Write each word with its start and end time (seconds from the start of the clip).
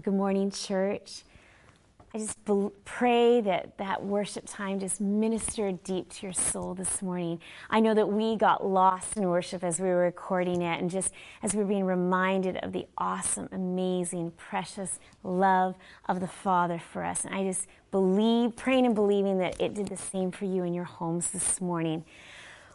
Well, 0.00 0.14
good 0.14 0.18
morning, 0.18 0.50
church. 0.50 1.24
I 2.14 2.18
just 2.18 2.42
be- 2.46 2.70
pray 2.86 3.42
that 3.42 3.76
that 3.76 4.02
worship 4.02 4.44
time 4.46 4.80
just 4.80 4.98
ministered 4.98 5.84
deep 5.84 6.08
to 6.14 6.26
your 6.26 6.32
soul 6.32 6.72
this 6.72 7.02
morning. 7.02 7.38
I 7.68 7.80
know 7.80 7.92
that 7.92 8.08
we 8.08 8.36
got 8.36 8.66
lost 8.66 9.18
in 9.18 9.28
worship 9.28 9.62
as 9.62 9.78
we 9.78 9.88
were 9.88 9.98
recording 9.98 10.62
it, 10.62 10.80
and 10.80 10.88
just 10.88 11.12
as 11.42 11.52
we 11.52 11.60
were 11.60 11.68
being 11.68 11.84
reminded 11.84 12.56
of 12.64 12.72
the 12.72 12.86
awesome, 12.96 13.50
amazing, 13.52 14.30
precious 14.38 15.00
love 15.22 15.74
of 16.08 16.20
the 16.20 16.28
Father 16.28 16.78
for 16.78 17.04
us. 17.04 17.26
And 17.26 17.34
I 17.34 17.44
just 17.44 17.66
believe, 17.90 18.56
praying 18.56 18.86
and 18.86 18.94
believing 18.94 19.36
that 19.40 19.60
it 19.60 19.74
did 19.74 19.88
the 19.88 19.98
same 19.98 20.30
for 20.30 20.46
you 20.46 20.64
in 20.64 20.72
your 20.72 20.84
homes 20.84 21.30
this 21.30 21.60
morning. 21.60 22.06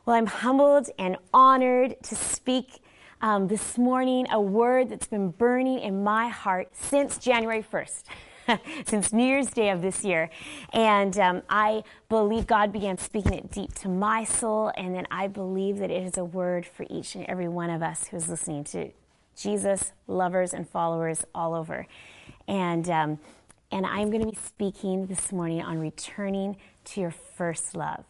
Well, 0.05 0.15
I'm 0.15 0.27
humbled 0.27 0.91
and 0.99 1.17
honored 1.33 1.95
to 2.03 2.15
speak 2.15 2.81
um, 3.25 3.47
this 3.47 3.75
morning 3.79 4.27
a 4.29 4.39
word 4.39 4.89
that's 4.89 5.07
been 5.07 5.31
burning 5.31 5.79
in 5.79 6.03
my 6.03 6.27
heart 6.27 6.69
since 6.73 7.17
January 7.17 7.63
1st. 7.63 8.03
since 8.85 9.11
New 9.11 9.25
Year's 9.25 9.47
Day 9.47 9.71
of 9.71 9.81
this 9.81 10.03
year. 10.03 10.29
And 10.71 11.17
um, 11.17 11.41
I 11.49 11.81
believe 12.07 12.45
God 12.45 12.71
began 12.71 12.99
speaking 12.99 13.33
it 13.33 13.51
deep 13.51 13.73
to 13.79 13.89
my 13.89 14.25
soul. 14.25 14.71
And 14.77 14.93
then 14.93 15.07
I 15.09 15.25
believe 15.25 15.79
that 15.79 15.89
it 15.89 16.03
is 16.03 16.19
a 16.19 16.23
word 16.23 16.67
for 16.67 16.85
each 16.87 17.15
and 17.15 17.25
every 17.25 17.47
one 17.47 17.71
of 17.71 17.81
us 17.81 18.09
who's 18.09 18.29
listening 18.29 18.63
to 18.65 18.91
Jesus, 19.35 19.91
lovers, 20.05 20.53
and 20.53 20.69
followers 20.69 21.25
all 21.33 21.55
over. 21.55 21.87
And, 22.47 22.87
um, 22.91 23.19
and 23.71 23.87
I'm 23.87 24.11
going 24.11 24.21
to 24.21 24.29
be 24.29 24.37
speaking 24.37 25.07
this 25.07 25.31
morning 25.31 25.63
on 25.63 25.79
returning 25.79 26.57
to 26.83 27.01
your 27.01 27.15
first 27.35 27.75
love. 27.75 28.05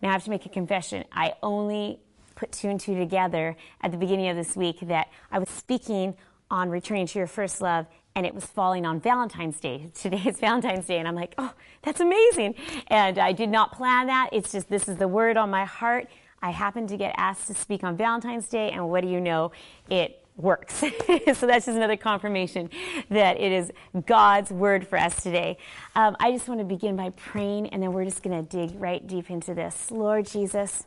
Now, 0.00 0.08
I 0.08 0.12
have 0.12 0.24
to 0.24 0.30
make 0.30 0.46
a 0.46 0.48
confession. 0.48 1.04
I 1.12 1.34
only 1.42 2.00
put 2.38 2.52
two 2.52 2.68
and 2.68 2.78
two 2.78 2.96
together 2.96 3.56
at 3.80 3.90
the 3.90 3.98
beginning 3.98 4.28
of 4.28 4.36
this 4.36 4.56
week 4.56 4.78
that 4.82 5.08
I 5.32 5.40
was 5.40 5.48
speaking 5.48 6.14
on 6.50 6.70
returning 6.70 7.06
to 7.08 7.18
your 7.18 7.26
first 7.26 7.60
love 7.60 7.86
and 8.14 8.24
it 8.24 8.34
was 8.34 8.44
falling 8.44 8.86
on 8.86 9.00
Valentine's 9.00 9.58
Day. 9.60 9.90
Today 9.94 10.22
is 10.24 10.38
Valentine's 10.38 10.86
Day, 10.86 10.98
and 10.98 11.06
I'm 11.06 11.14
like, 11.14 11.34
oh, 11.38 11.52
that's 11.82 12.00
amazing. 12.00 12.54
And 12.88 13.18
I 13.18 13.32
did 13.32 13.48
not 13.48 13.72
plan 13.72 14.06
that. 14.06 14.30
It's 14.32 14.52
just 14.52 14.68
this 14.68 14.88
is 14.88 14.96
the 14.96 15.08
word 15.08 15.36
on 15.36 15.50
my 15.50 15.64
heart. 15.64 16.08
I 16.40 16.50
happened 16.50 16.88
to 16.90 16.96
get 16.96 17.14
asked 17.16 17.48
to 17.48 17.54
speak 17.54 17.84
on 17.84 17.96
Valentine's 17.96 18.48
Day, 18.48 18.70
and 18.70 18.88
what 18.88 19.02
do 19.02 19.08
you 19.08 19.20
know? 19.20 19.52
It 19.90 20.24
works. 20.36 20.74
so 20.74 21.46
that's 21.46 21.66
just 21.66 21.68
another 21.68 21.96
confirmation 21.96 22.70
that 23.10 23.40
it 23.40 23.52
is 23.52 23.72
God's 24.06 24.50
word 24.50 24.86
for 24.86 24.98
us 24.98 25.22
today. 25.22 25.58
Um, 25.96 26.16
I 26.20 26.30
just 26.32 26.48
want 26.48 26.60
to 26.60 26.64
begin 26.64 26.96
by 26.96 27.10
praying, 27.10 27.68
and 27.68 27.82
then 27.82 27.92
we're 27.92 28.04
just 28.04 28.22
going 28.22 28.44
to 28.44 28.48
dig 28.48 28.80
right 28.80 29.04
deep 29.04 29.30
into 29.30 29.54
this. 29.54 29.90
Lord 29.90 30.26
Jesus, 30.26 30.86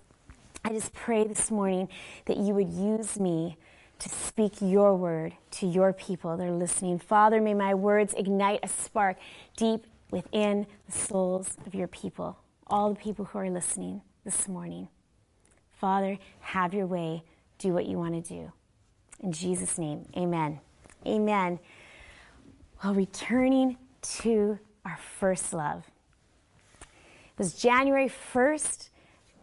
I 0.64 0.70
just 0.70 0.94
pray 0.94 1.26
this 1.26 1.50
morning 1.50 1.90
that 2.26 2.38
you 2.38 2.54
would 2.54 2.70
use 2.70 3.20
me 3.20 3.58
to 4.00 4.10
speak 4.10 4.54
your 4.62 4.96
word 4.96 5.34
to 5.52 5.66
your 5.66 5.92
people 5.92 6.38
that 6.38 6.48
are 6.48 6.52
listening. 6.52 7.00
Father, 7.00 7.42
may 7.42 7.54
my 7.54 7.74
words 7.74 8.14
ignite 8.16 8.60
a 8.64 8.68
spark 8.68 9.18
deep 9.58 9.86
within 10.12 10.68
the 10.86 10.92
souls 10.92 11.58
of 11.66 11.74
your 11.74 11.88
people, 11.88 12.38
all 12.68 12.90
the 12.90 13.00
people 13.00 13.26
who 13.26 13.40
are 13.40 13.50
listening 13.50 14.02
this 14.24 14.48
morning. 14.48 14.88
Father, 15.72 16.20
have 16.42 16.74
your 16.74 16.86
way. 16.86 17.24
Do 17.58 17.74
what 17.74 17.86
you 17.86 17.98
want 17.98 18.24
to 18.24 18.34
do. 18.34 18.52
In 19.20 19.32
Jesus' 19.32 19.78
name, 19.78 20.08
amen. 20.16 20.60
Amen. 21.06 21.60
Well, 22.84 22.94
returning 22.94 23.78
to 24.02 24.60
our 24.86 24.98
first 25.20 25.54
love. 25.54 25.84
It 26.82 27.38
was 27.38 27.54
January 27.54 28.12
1st 28.34 28.90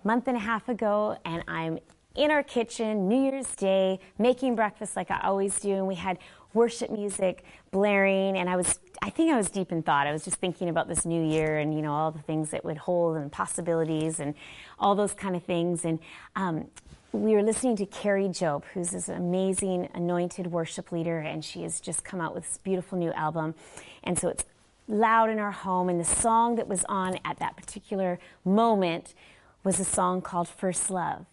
month 0.05 0.29
and 0.29 0.37
a 0.37 0.41
half 0.41 0.69
ago, 0.69 1.17
and 1.25 1.43
I'm 1.49 1.79
in 2.15 2.31
our 2.31 2.43
kitchen, 2.43 3.09
New 3.09 3.31
Year's 3.31 3.55
Day, 3.55 4.01
making 4.19 4.57
breakfast 4.57 4.97
like 4.97 5.11
I 5.11 5.21
always 5.23 5.61
do, 5.61 5.73
and 5.75 5.87
we 5.87 5.95
had 5.95 6.19
worship 6.55 6.91
music 6.91 7.45
blaring, 7.71 8.37
and 8.37 8.49
I 8.49 8.57
was, 8.57 8.81
I 9.03 9.11
think 9.11 9.33
I 9.33 9.37
was 9.37 9.51
deep 9.51 9.71
in 9.71 9.83
thought. 9.83 10.07
I 10.07 10.13
was 10.13 10.25
just 10.25 10.39
thinking 10.39 10.69
about 10.69 10.89
this 10.89 11.05
new 11.05 11.23
year 11.23 11.59
and, 11.59 11.75
you 11.75 11.83
know, 11.83 11.93
all 11.93 12.11
the 12.11 12.23
things 12.23 12.53
it 12.53 12.65
would 12.65 12.79
hold 12.79 13.17
and 13.17 13.31
possibilities 13.31 14.19
and 14.19 14.35
all 14.79 14.95
those 14.95 15.13
kind 15.13 15.37
of 15.37 15.45
things. 15.45 15.85
And 15.85 16.01
um, 16.35 16.69
we 17.13 17.35
were 17.35 17.43
listening 17.43 17.77
to 17.77 17.87
Kari 17.87 18.29
Jobe, 18.29 18.65
who's 18.73 18.91
this 18.91 19.09
amazing 19.09 19.89
anointed 19.95 20.49
worship 20.49 20.91
leader, 20.91 21.19
and 21.19 21.45
she 21.45 21.63
has 21.63 21.81
just 21.81 22.03
come 22.03 22.21
out 22.21 22.35
with 22.35 22.45
this 22.45 22.59
beautiful 22.59 22.99
new 22.99 23.13
album. 23.13 23.55
And 24.03 24.19
so 24.19 24.29
it's 24.29 24.45
loud 24.89 25.29
in 25.29 25.39
our 25.39 25.53
home, 25.53 25.89
and 25.89 26.01
the 26.01 26.05
song 26.05 26.57
that 26.57 26.67
was 26.67 26.85
on 26.89 27.19
at 27.25 27.39
that 27.39 27.57
particular 27.57 28.19
moment 28.45 29.15
was 29.65 29.81
a 29.81 29.85
song 29.85 30.23
called 30.23 30.49
First 30.49 30.91
Love. 30.91 31.27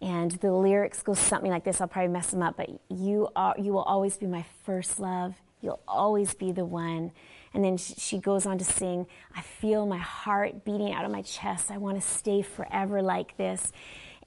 And 0.00 0.32
the 0.32 0.52
lyrics 0.52 1.02
go 1.02 1.14
something 1.14 1.50
like 1.50 1.64
this. 1.64 1.80
I'll 1.80 1.86
probably 1.86 2.12
mess 2.12 2.30
them 2.30 2.42
up, 2.42 2.56
but 2.56 2.68
you 2.88 3.28
are 3.36 3.54
you 3.56 3.72
will 3.72 3.82
always 3.82 4.16
be 4.16 4.26
my 4.26 4.44
first 4.64 4.98
love. 4.98 5.34
You'll 5.60 5.80
always 5.86 6.34
be 6.34 6.50
the 6.50 6.64
one. 6.64 7.12
And 7.54 7.64
then 7.64 7.76
she 7.76 8.18
goes 8.18 8.46
on 8.46 8.58
to 8.58 8.64
sing, 8.64 9.06
I 9.36 9.42
feel 9.42 9.86
my 9.86 9.98
heart 9.98 10.64
beating 10.64 10.92
out 10.92 11.04
of 11.04 11.10
my 11.10 11.22
chest. 11.22 11.70
I 11.70 11.76
want 11.76 12.00
to 12.00 12.06
stay 12.06 12.42
forever 12.42 13.02
like 13.02 13.36
this. 13.36 13.70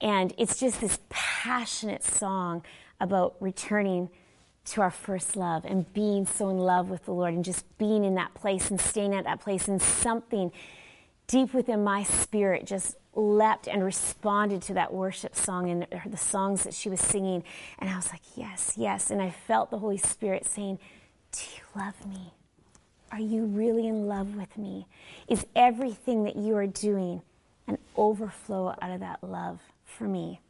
And 0.00 0.32
it's 0.38 0.58
just 0.58 0.80
this 0.80 0.98
passionate 1.08 2.04
song 2.04 2.64
about 3.00 3.36
returning 3.40 4.08
to 4.66 4.80
our 4.80 4.90
first 4.90 5.36
love 5.36 5.64
and 5.64 5.92
being 5.92 6.26
so 6.26 6.48
in 6.50 6.58
love 6.58 6.88
with 6.88 7.04
the 7.04 7.12
Lord 7.12 7.34
and 7.34 7.44
just 7.44 7.64
being 7.78 8.04
in 8.04 8.14
that 8.14 8.34
place 8.34 8.70
and 8.70 8.80
staying 8.80 9.14
at 9.14 9.24
that 9.24 9.40
place 9.40 9.68
and 9.68 9.80
something 9.80 10.50
deep 11.26 11.54
within 11.54 11.84
my 11.84 12.02
spirit 12.02 12.66
just 12.66 12.96
leapt 13.16 13.66
and 13.66 13.82
responded 13.82 14.62
to 14.62 14.74
that 14.74 14.92
worship 14.92 15.34
song 15.34 15.70
and 15.70 15.86
the 16.06 16.16
songs 16.16 16.64
that 16.64 16.74
she 16.74 16.88
was 16.88 17.00
singing. 17.00 17.42
And 17.78 17.88
I 17.90 17.96
was 17.96 18.10
like, 18.12 18.22
yes, 18.36 18.74
yes. 18.76 19.10
And 19.10 19.20
I 19.22 19.30
felt 19.30 19.70
the 19.70 19.78
Holy 19.78 19.96
Spirit 19.96 20.44
saying, 20.44 20.78
Do 21.32 21.40
you 21.56 21.82
love 21.82 22.06
me? 22.06 22.32
Are 23.10 23.20
you 23.20 23.44
really 23.44 23.86
in 23.86 24.06
love 24.06 24.34
with 24.34 24.58
me? 24.58 24.86
Is 25.28 25.46
everything 25.54 26.24
that 26.24 26.36
you 26.36 26.56
are 26.56 26.66
doing 26.66 27.22
an 27.66 27.78
overflow 27.96 28.74
out 28.80 28.90
of 28.90 29.00
that 29.00 29.22
love 29.22 29.60
for 29.84 30.04
me? 30.04 30.40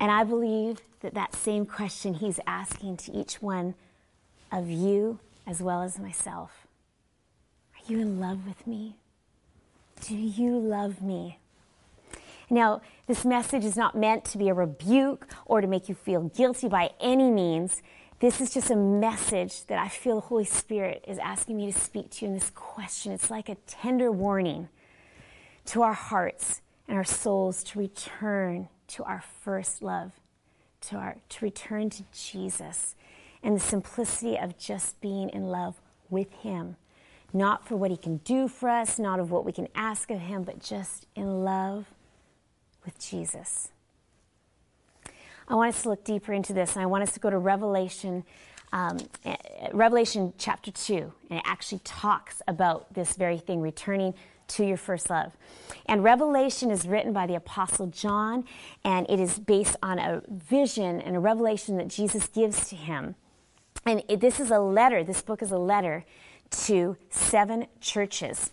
And 0.00 0.10
I 0.10 0.24
believe 0.24 0.78
that 1.00 1.14
that 1.14 1.34
same 1.34 1.66
question 1.66 2.14
he's 2.14 2.40
asking 2.46 2.96
to 2.98 3.12
each 3.12 3.42
one 3.42 3.74
of 4.50 4.70
you 4.70 5.18
as 5.46 5.60
well 5.60 5.82
as 5.82 5.98
myself. 5.98 6.66
Are 7.74 7.92
you 7.92 8.00
in 8.00 8.18
love 8.18 8.46
with 8.46 8.66
me? 8.66 8.96
Do 10.06 10.16
you 10.16 10.58
love 10.58 11.00
me? 11.00 11.38
Now, 12.50 12.82
this 13.06 13.24
message 13.24 13.64
is 13.64 13.74
not 13.74 13.96
meant 13.96 14.26
to 14.26 14.38
be 14.38 14.50
a 14.50 14.54
rebuke 14.54 15.26
or 15.46 15.62
to 15.62 15.66
make 15.66 15.88
you 15.88 15.94
feel 15.94 16.24
guilty 16.24 16.68
by 16.68 16.90
any 17.00 17.30
means. 17.30 17.80
This 18.20 18.38
is 18.38 18.52
just 18.52 18.70
a 18.70 18.76
message 18.76 19.64
that 19.64 19.78
I 19.78 19.88
feel 19.88 20.16
the 20.16 20.26
Holy 20.26 20.44
Spirit 20.44 21.06
is 21.08 21.16
asking 21.16 21.56
me 21.56 21.72
to 21.72 21.78
speak 21.78 22.10
to 22.10 22.26
you 22.26 22.28
in 22.28 22.34
this 22.34 22.50
question. 22.50 23.12
It's 23.12 23.30
like 23.30 23.48
a 23.48 23.54
tender 23.66 24.12
warning 24.12 24.68
to 25.66 25.80
our 25.80 25.94
hearts 25.94 26.60
and 26.86 26.98
our 26.98 27.04
souls 27.04 27.64
to 27.64 27.78
return 27.78 28.68
to 28.88 29.04
our 29.04 29.24
first 29.40 29.82
love, 29.82 30.12
to, 30.82 30.96
our, 30.96 31.16
to 31.30 31.44
return 31.46 31.88
to 31.88 32.04
Jesus 32.12 32.94
and 33.42 33.56
the 33.56 33.60
simplicity 33.60 34.36
of 34.36 34.58
just 34.58 35.00
being 35.00 35.30
in 35.30 35.44
love 35.44 35.80
with 36.10 36.30
Him 36.30 36.76
not 37.34 37.66
for 37.66 37.76
what 37.76 37.90
he 37.90 37.96
can 37.96 38.18
do 38.18 38.46
for 38.46 38.68
us, 38.68 38.98
not 38.98 39.18
of 39.18 39.30
what 39.30 39.44
we 39.44 39.52
can 39.52 39.68
ask 39.74 40.10
of 40.10 40.20
him, 40.20 40.44
but 40.44 40.60
just 40.60 41.06
in 41.16 41.44
love 41.44 41.86
with 42.84 42.98
Jesus. 42.98 43.70
I 45.48 45.56
want 45.56 45.74
us 45.74 45.82
to 45.82 45.90
look 45.90 46.04
deeper 46.04 46.32
into 46.32 46.52
this, 46.52 46.74
and 46.74 46.82
I 46.82 46.86
want 46.86 47.02
us 47.02 47.12
to 47.12 47.20
go 47.20 47.28
to 47.28 47.38
Revelation, 47.38 48.24
um, 48.72 48.98
Revelation 49.72 50.32
chapter 50.38 50.70
2, 50.70 51.12
and 51.28 51.38
it 51.40 51.44
actually 51.44 51.80
talks 51.84 52.40
about 52.46 52.94
this 52.94 53.14
very 53.14 53.38
thing, 53.38 53.60
returning 53.60 54.14
to 54.46 54.64
your 54.64 54.76
first 54.76 55.10
love. 55.10 55.36
And 55.86 56.04
Revelation 56.04 56.70
is 56.70 56.86
written 56.86 57.12
by 57.12 57.26
the 57.26 57.34
Apostle 57.34 57.88
John, 57.88 58.44
and 58.84 59.06
it 59.10 59.18
is 59.18 59.38
based 59.38 59.76
on 59.82 59.98
a 59.98 60.22
vision 60.28 61.00
and 61.00 61.16
a 61.16 61.20
revelation 61.20 61.76
that 61.78 61.88
Jesus 61.88 62.28
gives 62.28 62.68
to 62.68 62.76
him. 62.76 63.16
And 63.84 64.02
it, 64.08 64.20
this 64.20 64.40
is 64.40 64.50
a 64.50 64.60
letter, 64.60 65.02
this 65.02 65.20
book 65.20 65.42
is 65.42 65.50
a 65.50 65.58
letter 65.58 66.04
to 66.50 66.96
seven 67.10 67.66
churches 67.80 68.50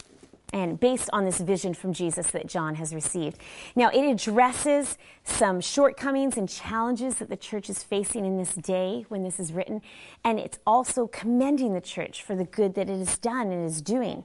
and 0.54 0.80
based 0.80 1.10
on 1.14 1.26
this 1.26 1.40
vision 1.40 1.74
from 1.74 1.94
Jesus 1.94 2.32
that 2.32 2.48
John 2.48 2.76
has 2.76 2.94
received. 2.94 3.38
Now, 3.76 3.90
it 3.90 4.04
addresses 4.04 4.98
some 5.24 5.62
shortcomings 5.62 6.38
and 6.38 6.50
challenges 6.50 7.16
that 7.16 7.30
the 7.30 7.38
church 7.38 7.70
is 7.70 7.84
facing 7.84 8.26
in 8.26 8.38
this 8.38 8.54
day 8.54 9.06
when 9.10 9.24
this 9.24 9.40
is 9.40 9.54
written, 9.54 9.82
and 10.24 10.40
it's 10.40 10.60
also 10.68 11.08
commending 11.08 11.74
the 11.74 11.82
church 11.82 12.24
for 12.24 12.36
the 12.36 12.44
good 12.44 12.76
that 12.76 12.90
it 12.90 12.98
has 12.98 13.18
done 13.18 13.52
and 13.52 13.66
is 13.66 13.82
doing. 13.82 14.24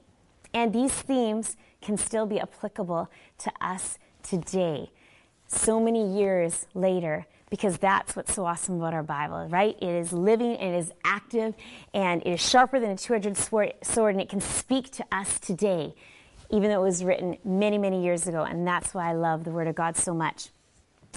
And 0.53 0.73
these 0.73 0.93
themes 0.93 1.55
can 1.81 1.97
still 1.97 2.25
be 2.25 2.39
applicable 2.39 3.09
to 3.39 3.51
us 3.61 3.97
today, 4.23 4.91
so 5.47 5.79
many 5.79 6.05
years 6.05 6.65
later, 6.73 7.25
because 7.49 7.77
that's 7.77 8.15
what's 8.15 8.33
so 8.33 8.45
awesome 8.45 8.75
about 8.75 8.93
our 8.93 9.03
Bible, 9.03 9.47
right? 9.49 9.77
It 9.81 9.89
is 9.89 10.11
living, 10.11 10.51
it 10.51 10.77
is 10.77 10.91
active, 11.03 11.55
and 11.93 12.21
it 12.23 12.33
is 12.33 12.41
sharper 12.41 12.79
than 12.79 12.91
a 12.91 12.97
200 12.97 13.37
sword, 13.37 14.15
and 14.15 14.21
it 14.21 14.29
can 14.29 14.41
speak 14.41 14.91
to 14.91 15.05
us 15.11 15.39
today, 15.39 15.95
even 16.49 16.69
though 16.69 16.81
it 16.81 16.85
was 16.85 17.03
written 17.03 17.37
many, 17.45 17.77
many 17.77 18.03
years 18.03 18.27
ago. 18.27 18.43
And 18.43 18.67
that's 18.67 18.93
why 18.93 19.09
I 19.09 19.13
love 19.13 19.43
the 19.43 19.51
Word 19.51 19.67
of 19.67 19.75
God 19.75 19.95
so 19.95 20.13
much. 20.13 20.49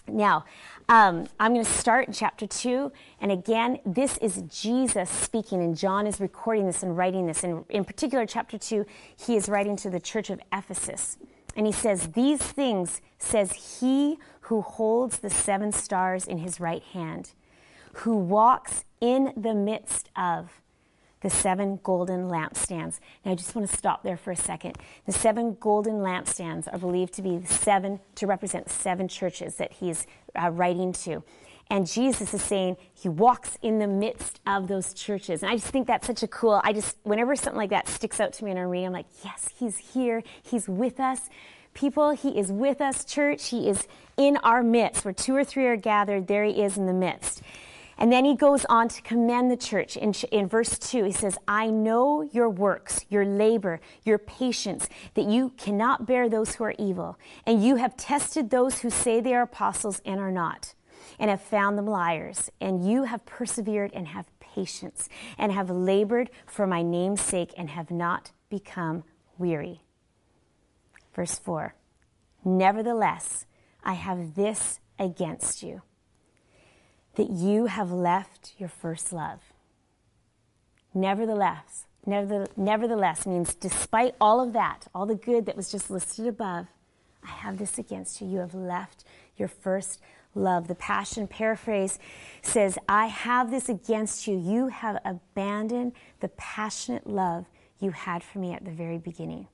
Now, 0.06 0.44
um, 0.88 1.27
I'm 1.38 1.53
going 1.53 1.65
to 1.65 1.73
start 1.73 2.09
in 2.09 2.12
chapter 2.12 2.47
2. 2.47 2.91
And 3.21 3.31
again, 3.31 3.79
this 3.85 4.17
is 4.19 4.43
Jesus 4.49 5.11
speaking, 5.11 5.62
and 5.62 5.77
John 5.77 6.06
is 6.06 6.21
recording 6.21 6.67
this 6.67 6.82
and 6.82 6.97
writing 6.97 7.27
this. 7.27 7.44
And 7.44 7.65
in 7.69 7.85
particular, 7.85 8.27
chapter 8.27 8.59
2, 8.59 8.85
he 9.17 9.37
is 9.37 9.49
writing 9.49 9.77
to 9.77 9.91
the 9.91 10.00
church 10.00 10.31
of 10.31 10.41
Ephesus. 10.53 11.17
And 11.56 11.67
he 11.67 11.73
says, 11.73 12.09
These 12.09 12.41
things 12.41 13.00
says 13.19 13.81
he 13.81 14.19
who 14.50 14.62
holds 14.62 15.19
the 15.19 15.31
seven 15.31 15.70
stars 15.70 16.26
in 16.26 16.38
his 16.38 16.58
right 16.58 16.82
hand, 16.82 17.31
who 17.93 18.17
walks 18.17 18.85
in 19.00 19.32
the 19.37 19.55
midst 19.55 20.11
of 20.17 20.61
the 21.20 21.31
seven 21.31 21.79
golden 21.85 22.29
lampstands. 22.29 22.99
Now, 23.25 23.31
I 23.31 23.35
just 23.37 23.55
want 23.55 23.70
to 23.70 23.76
stop 23.76 24.02
there 24.02 24.17
for 24.17 24.32
a 24.32 24.37
second. 24.37 24.76
The 25.06 25.12
seven 25.12 25.56
golden 25.61 26.00
lampstands 26.00 26.67
are 26.73 26.79
believed 26.79 27.14
to 27.14 27.23
be 27.23 27.37
the 27.37 27.47
seven, 27.47 28.00
to 28.17 28.26
represent 28.26 28.69
seven 28.69 29.06
churches 29.06 29.55
that 29.55 29.75
he's 29.75 30.05
uh, 30.35 30.50
writing 30.50 30.93
to. 30.94 31.23
And 31.70 31.87
Jesus 31.87 32.35
is 32.35 32.43
saying 32.43 32.76
he 32.93 33.08
walks 33.08 33.56
in 33.62 33.79
the 33.79 33.87
midst 33.87 34.41
of 34.49 34.67
those 34.67 34.93
churches. 34.94 35.44
And 35.44 35.53
I 35.53 35.55
just 35.55 35.69
think 35.69 35.87
that's 35.87 36.08
such 36.08 36.25
a 36.25 36.29
cool, 36.29 36.61
I 36.64 36.73
just, 36.73 36.96
whenever 37.05 37.37
something 37.37 37.56
like 37.56 37.70
that 37.70 37.87
sticks 37.87 38.19
out 38.19 38.32
to 38.32 38.44
me 38.44 38.50
in 38.50 38.56
a 38.56 38.67
reading, 38.67 38.88
I'm 38.88 38.93
like, 38.93 39.06
yes, 39.25 39.50
he's 39.56 39.79
here. 39.79 40.25
He's 40.43 40.69
with 40.69 40.99
us. 40.99 41.31
People, 41.75 42.11
he 42.11 42.38
is 42.38 42.50
with 42.50 42.81
us, 42.81 43.05
church. 43.05 43.49
He 43.49 43.69
is 43.69 43.87
in 44.17 44.37
our 44.38 44.62
midst. 44.62 45.05
Where 45.05 45.14
two 45.14 45.34
or 45.34 45.44
three 45.44 45.67
are 45.67 45.76
gathered, 45.76 46.26
there 46.26 46.44
he 46.44 46.62
is 46.62 46.76
in 46.76 46.87
the 46.87 46.93
midst. 46.93 47.43
And 48.00 48.11
then 48.11 48.25
he 48.25 48.34
goes 48.34 48.64
on 48.64 48.88
to 48.88 49.02
commend 49.02 49.50
the 49.50 49.58
church. 49.58 49.94
In, 49.94 50.14
in 50.32 50.49
verse 50.49 50.78
2, 50.78 51.05
he 51.05 51.12
says, 51.12 51.37
I 51.46 51.69
know 51.69 52.22
your 52.22 52.49
works, 52.49 53.05
your 53.11 53.26
labor, 53.26 53.78
your 54.05 54.17
patience, 54.17 54.88
that 55.14 55.26
you 55.26 55.50
cannot 55.58 56.06
bear 56.06 56.26
those 56.26 56.55
who 56.55 56.64
are 56.64 56.75
evil. 56.78 57.19
And 57.44 57.62
you 57.62 57.76
have 57.76 57.99
tested 57.99 58.49
those 58.49 58.81
who 58.81 58.88
say 58.88 59.20
they 59.20 59.34
are 59.34 59.43
apostles 59.43 60.00
and 60.06 60.19
are 60.19 60.32
not, 60.32 60.75
and 61.19 61.28
have 61.28 61.43
found 61.43 61.76
them 61.76 61.87
liars. 61.87 62.50
And 62.58 62.88
you 62.88 63.05
have 63.05 63.26
persevered 63.26 63.90
and 63.93 64.08
have 64.08 64.26
patience, 64.40 65.11
and 65.37 65.52
have 65.52 65.69
labored 65.69 66.31
for 66.46 66.67
my 66.67 66.82
name's 66.82 67.20
sake, 67.20 67.52
and 67.58 67.69
have 67.69 67.90
not 67.90 68.32
become 68.49 69.05
weary. 69.37 69.82
Verse 71.20 71.38
4 71.38 71.75
Nevertheless, 72.46 73.44
I 73.84 73.93
have 73.93 74.37
this 74.37 74.81
against 74.99 75.62
you 75.62 75.82
that 77.17 77.28
you 77.28 77.67
have 77.67 77.93
left 77.93 78.55
your 78.56 78.70
first 78.70 79.12
love. 79.12 79.40
Nevertheless, 80.94 81.84
nevertheless 82.06 83.26
means 83.26 83.55
despite 83.55 84.14
all 84.19 84.40
of 84.43 84.55
that, 84.55 84.87
all 84.94 85.05
the 85.05 85.14
good 85.14 85.44
that 85.44 85.58
was 85.58 85.70
just 85.70 85.90
listed 85.90 86.26
above, 86.26 86.69
I 87.22 87.28
have 87.28 87.58
this 87.58 87.76
against 87.76 88.22
you. 88.22 88.26
You 88.26 88.38
have 88.38 88.55
left 88.55 89.05
your 89.37 89.49
first 89.49 90.00
love. 90.34 90.69
The 90.69 90.75
Passion 90.75 91.26
paraphrase 91.28 91.99
says, 92.40 92.78
I 92.88 93.08
have 93.08 93.50
this 93.50 93.69
against 93.69 94.26
you. 94.26 94.38
You 94.38 94.69
have 94.69 94.96
abandoned 95.05 95.93
the 96.20 96.28
passionate 96.28 97.06
love 97.06 97.44
you 97.78 97.90
had 97.90 98.22
for 98.22 98.38
me 98.38 98.55
at 98.55 98.64
the 98.64 98.70
very 98.70 98.96
beginning. 98.96 99.49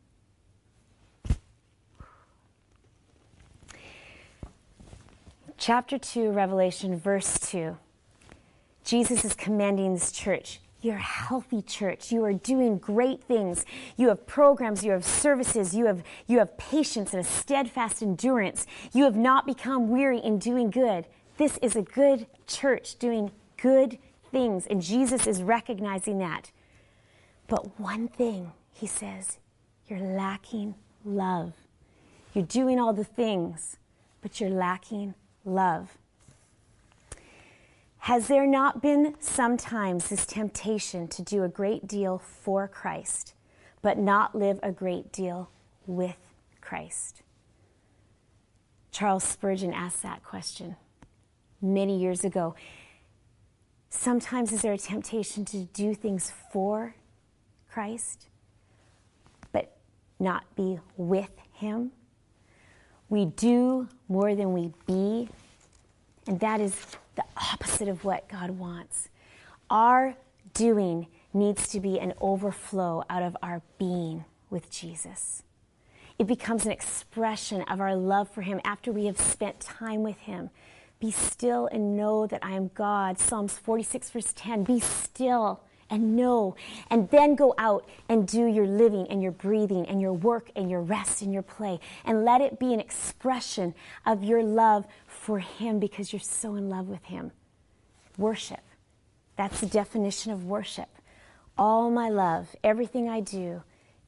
Chapter 5.66 5.98
2, 5.98 6.30
Revelation, 6.30 6.96
verse 6.96 7.40
2, 7.40 7.76
Jesus 8.84 9.24
is 9.24 9.34
commanding 9.34 9.94
this 9.94 10.12
church. 10.12 10.60
You're 10.80 10.94
a 10.94 11.00
healthy 11.00 11.60
church. 11.60 12.12
You 12.12 12.22
are 12.22 12.34
doing 12.34 12.78
great 12.78 13.24
things. 13.24 13.64
You 13.96 14.06
have 14.10 14.28
programs, 14.28 14.84
you 14.84 14.92
have 14.92 15.04
services, 15.04 15.74
you 15.74 15.86
have, 15.86 16.04
you 16.28 16.38
have 16.38 16.56
patience 16.56 17.12
and 17.12 17.20
a 17.20 17.28
steadfast 17.28 18.00
endurance. 18.00 18.64
You 18.92 19.02
have 19.02 19.16
not 19.16 19.44
become 19.44 19.90
weary 19.90 20.20
in 20.20 20.38
doing 20.38 20.70
good. 20.70 21.04
This 21.36 21.58
is 21.60 21.74
a 21.74 21.82
good 21.82 22.28
church 22.46 23.00
doing 23.00 23.32
good 23.60 23.98
things, 24.30 24.68
and 24.68 24.80
Jesus 24.80 25.26
is 25.26 25.42
recognizing 25.42 26.18
that. 26.18 26.52
But 27.48 27.80
one 27.80 28.06
thing, 28.06 28.52
he 28.72 28.86
says, 28.86 29.38
you're 29.88 29.98
lacking 29.98 30.76
love. 31.04 31.54
You're 32.34 32.44
doing 32.44 32.78
all 32.78 32.92
the 32.92 33.02
things, 33.02 33.78
but 34.22 34.40
you're 34.40 34.48
lacking 34.48 35.16
love. 35.46 35.96
Has 38.00 38.28
there 38.28 38.46
not 38.46 38.82
been 38.82 39.14
sometimes 39.20 40.08
this 40.08 40.26
temptation 40.26 41.08
to 41.08 41.22
do 41.22 41.42
a 41.42 41.48
great 41.48 41.86
deal 41.88 42.18
for 42.18 42.68
Christ, 42.68 43.34
but 43.82 43.98
not 43.98 44.34
live 44.34 44.60
a 44.62 44.70
great 44.70 45.12
deal 45.12 45.50
with 45.86 46.16
Christ? 46.60 47.22
Charles 48.92 49.24
Spurgeon 49.24 49.72
asked 49.72 50.02
that 50.02 50.22
question 50.22 50.76
many 51.60 51.98
years 51.98 52.24
ago. 52.24 52.54
Sometimes 53.90 54.52
is 54.52 54.62
there 54.62 54.72
a 54.72 54.78
temptation 54.78 55.44
to 55.46 55.64
do 55.64 55.94
things 55.94 56.32
for 56.52 56.94
Christ, 57.70 58.28
but 59.52 59.76
not 60.18 60.44
be 60.54 60.78
with 60.96 61.32
Him? 61.52 61.92
We 63.08 63.26
do 63.26 63.88
more 64.08 64.34
than 64.34 64.52
we 64.52 64.72
be. 64.86 65.28
And 66.26 66.40
that 66.40 66.60
is 66.60 66.74
the 67.14 67.24
opposite 67.52 67.88
of 67.88 68.04
what 68.04 68.28
God 68.28 68.50
wants. 68.50 69.08
Our 69.70 70.16
doing 70.54 71.06
needs 71.32 71.68
to 71.68 71.80
be 71.80 72.00
an 72.00 72.14
overflow 72.20 73.04
out 73.08 73.22
of 73.22 73.36
our 73.42 73.62
being 73.78 74.24
with 74.50 74.70
Jesus. 74.70 75.42
It 76.18 76.26
becomes 76.26 76.64
an 76.64 76.72
expression 76.72 77.62
of 77.62 77.80
our 77.80 77.94
love 77.94 78.30
for 78.30 78.42
Him 78.42 78.60
after 78.64 78.90
we 78.90 79.06
have 79.06 79.20
spent 79.20 79.60
time 79.60 80.02
with 80.02 80.18
Him. 80.20 80.50
Be 80.98 81.10
still 81.10 81.66
and 81.66 81.96
know 81.96 82.26
that 82.26 82.42
I 82.42 82.52
am 82.52 82.70
God. 82.74 83.18
Psalms 83.18 83.58
46, 83.58 84.10
verse 84.10 84.32
10. 84.34 84.64
Be 84.64 84.80
still 84.80 85.60
and 85.90 86.16
know, 86.16 86.56
and 86.90 87.08
then 87.10 87.34
go 87.34 87.54
out 87.58 87.88
and 88.08 88.26
do 88.26 88.46
your 88.46 88.66
living 88.66 89.06
and 89.08 89.22
your 89.22 89.32
breathing 89.32 89.86
and 89.86 90.00
your 90.00 90.12
work 90.12 90.50
and 90.56 90.70
your 90.70 90.80
rest 90.80 91.22
and 91.22 91.32
your 91.32 91.42
play. 91.42 91.80
And 92.04 92.24
let 92.24 92.40
it 92.40 92.58
be 92.58 92.72
an 92.74 92.80
expression 92.80 93.74
of 94.04 94.24
your 94.24 94.42
love 94.42 94.86
for 95.06 95.38
Him 95.38 95.78
because 95.78 96.12
you're 96.12 96.20
so 96.20 96.54
in 96.54 96.68
love 96.68 96.88
with 96.88 97.04
Him. 97.04 97.32
Worship. 98.18 98.60
That's 99.36 99.60
the 99.60 99.66
definition 99.66 100.32
of 100.32 100.44
worship. 100.44 100.88
All 101.58 101.90
my 101.90 102.08
love, 102.08 102.54
everything 102.64 103.08
I 103.08 103.20
do, 103.20 103.62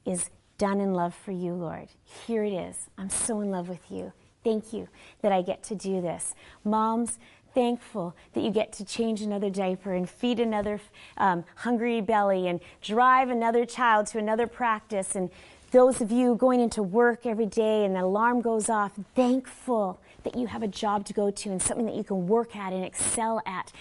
is 0.04 0.30
done 0.58 0.80
in 0.80 0.92
love 0.92 1.14
for 1.14 1.32
you, 1.32 1.54
Lord. 1.54 1.88
Here 2.26 2.44
it 2.44 2.52
is. 2.52 2.88
I'm 2.98 3.10
so 3.10 3.40
in 3.40 3.50
love 3.50 3.68
with 3.68 3.90
you. 3.90 4.12
Thank 4.44 4.72
you 4.72 4.88
that 5.20 5.32
I 5.32 5.42
get 5.42 5.62
to 5.64 5.74
do 5.74 6.00
this. 6.00 6.34
Moms, 6.64 7.18
thankful 7.58 8.14
that 8.34 8.44
you 8.44 8.52
get 8.52 8.72
to 8.72 8.84
change 8.84 9.20
another 9.20 9.50
diaper 9.50 9.92
and 9.92 10.08
feed 10.08 10.38
another 10.38 10.80
um, 11.16 11.44
hungry 11.56 12.00
belly 12.00 12.46
and 12.46 12.60
drive 12.80 13.30
another 13.30 13.66
child 13.66 14.06
to 14.06 14.16
another 14.16 14.46
practice. 14.46 15.16
And 15.16 15.28
those 15.72 16.00
of 16.00 16.12
you 16.12 16.36
going 16.36 16.60
into 16.60 16.84
work 16.84 17.26
every 17.26 17.46
day 17.46 17.84
and 17.84 17.96
the 17.96 18.04
alarm 18.04 18.42
goes 18.42 18.70
off, 18.70 18.92
thankful 19.16 20.00
that 20.22 20.36
you 20.36 20.46
have 20.46 20.62
a 20.62 20.68
job 20.68 21.04
to 21.06 21.12
go 21.12 21.32
to 21.32 21.50
and 21.50 21.60
something 21.60 21.84
that 21.86 21.96
you 21.96 22.04
can 22.04 22.28
work 22.28 22.54
at 22.54 22.72
and 22.72 22.84
excel 22.84 23.42
at. 23.44 23.72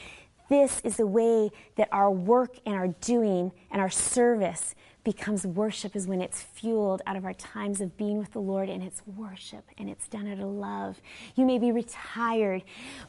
This 0.50 0.82
is 0.84 0.98
the 0.98 1.06
way 1.06 1.52
that 1.76 1.88
our 1.92 2.10
work 2.10 2.56
and 2.66 2.74
our 2.74 2.88
doing 2.88 3.52
and 3.70 3.80
our 3.80 3.92
service 3.92 4.74
becomes 5.08 5.48
worship 5.48 5.96
is 5.96 6.06
when 6.06 6.20
it's 6.20 6.42
fueled 6.42 7.02
out 7.08 7.16
of 7.16 7.24
our 7.24 7.34
times 7.34 7.80
of 7.80 7.96
being 7.96 8.18
with 8.18 8.34
the 8.34 8.42
Lord 8.42 8.68
and 8.68 8.84
it's 8.84 9.02
worship 9.16 9.64
and 9.78 9.90
it's 9.90 10.06
done 10.10 10.28
out 10.28 10.38
of 10.38 10.50
love. 10.50 11.02
You 11.34 11.46
may 11.46 11.60
be 11.60 11.72
retired, 11.72 12.64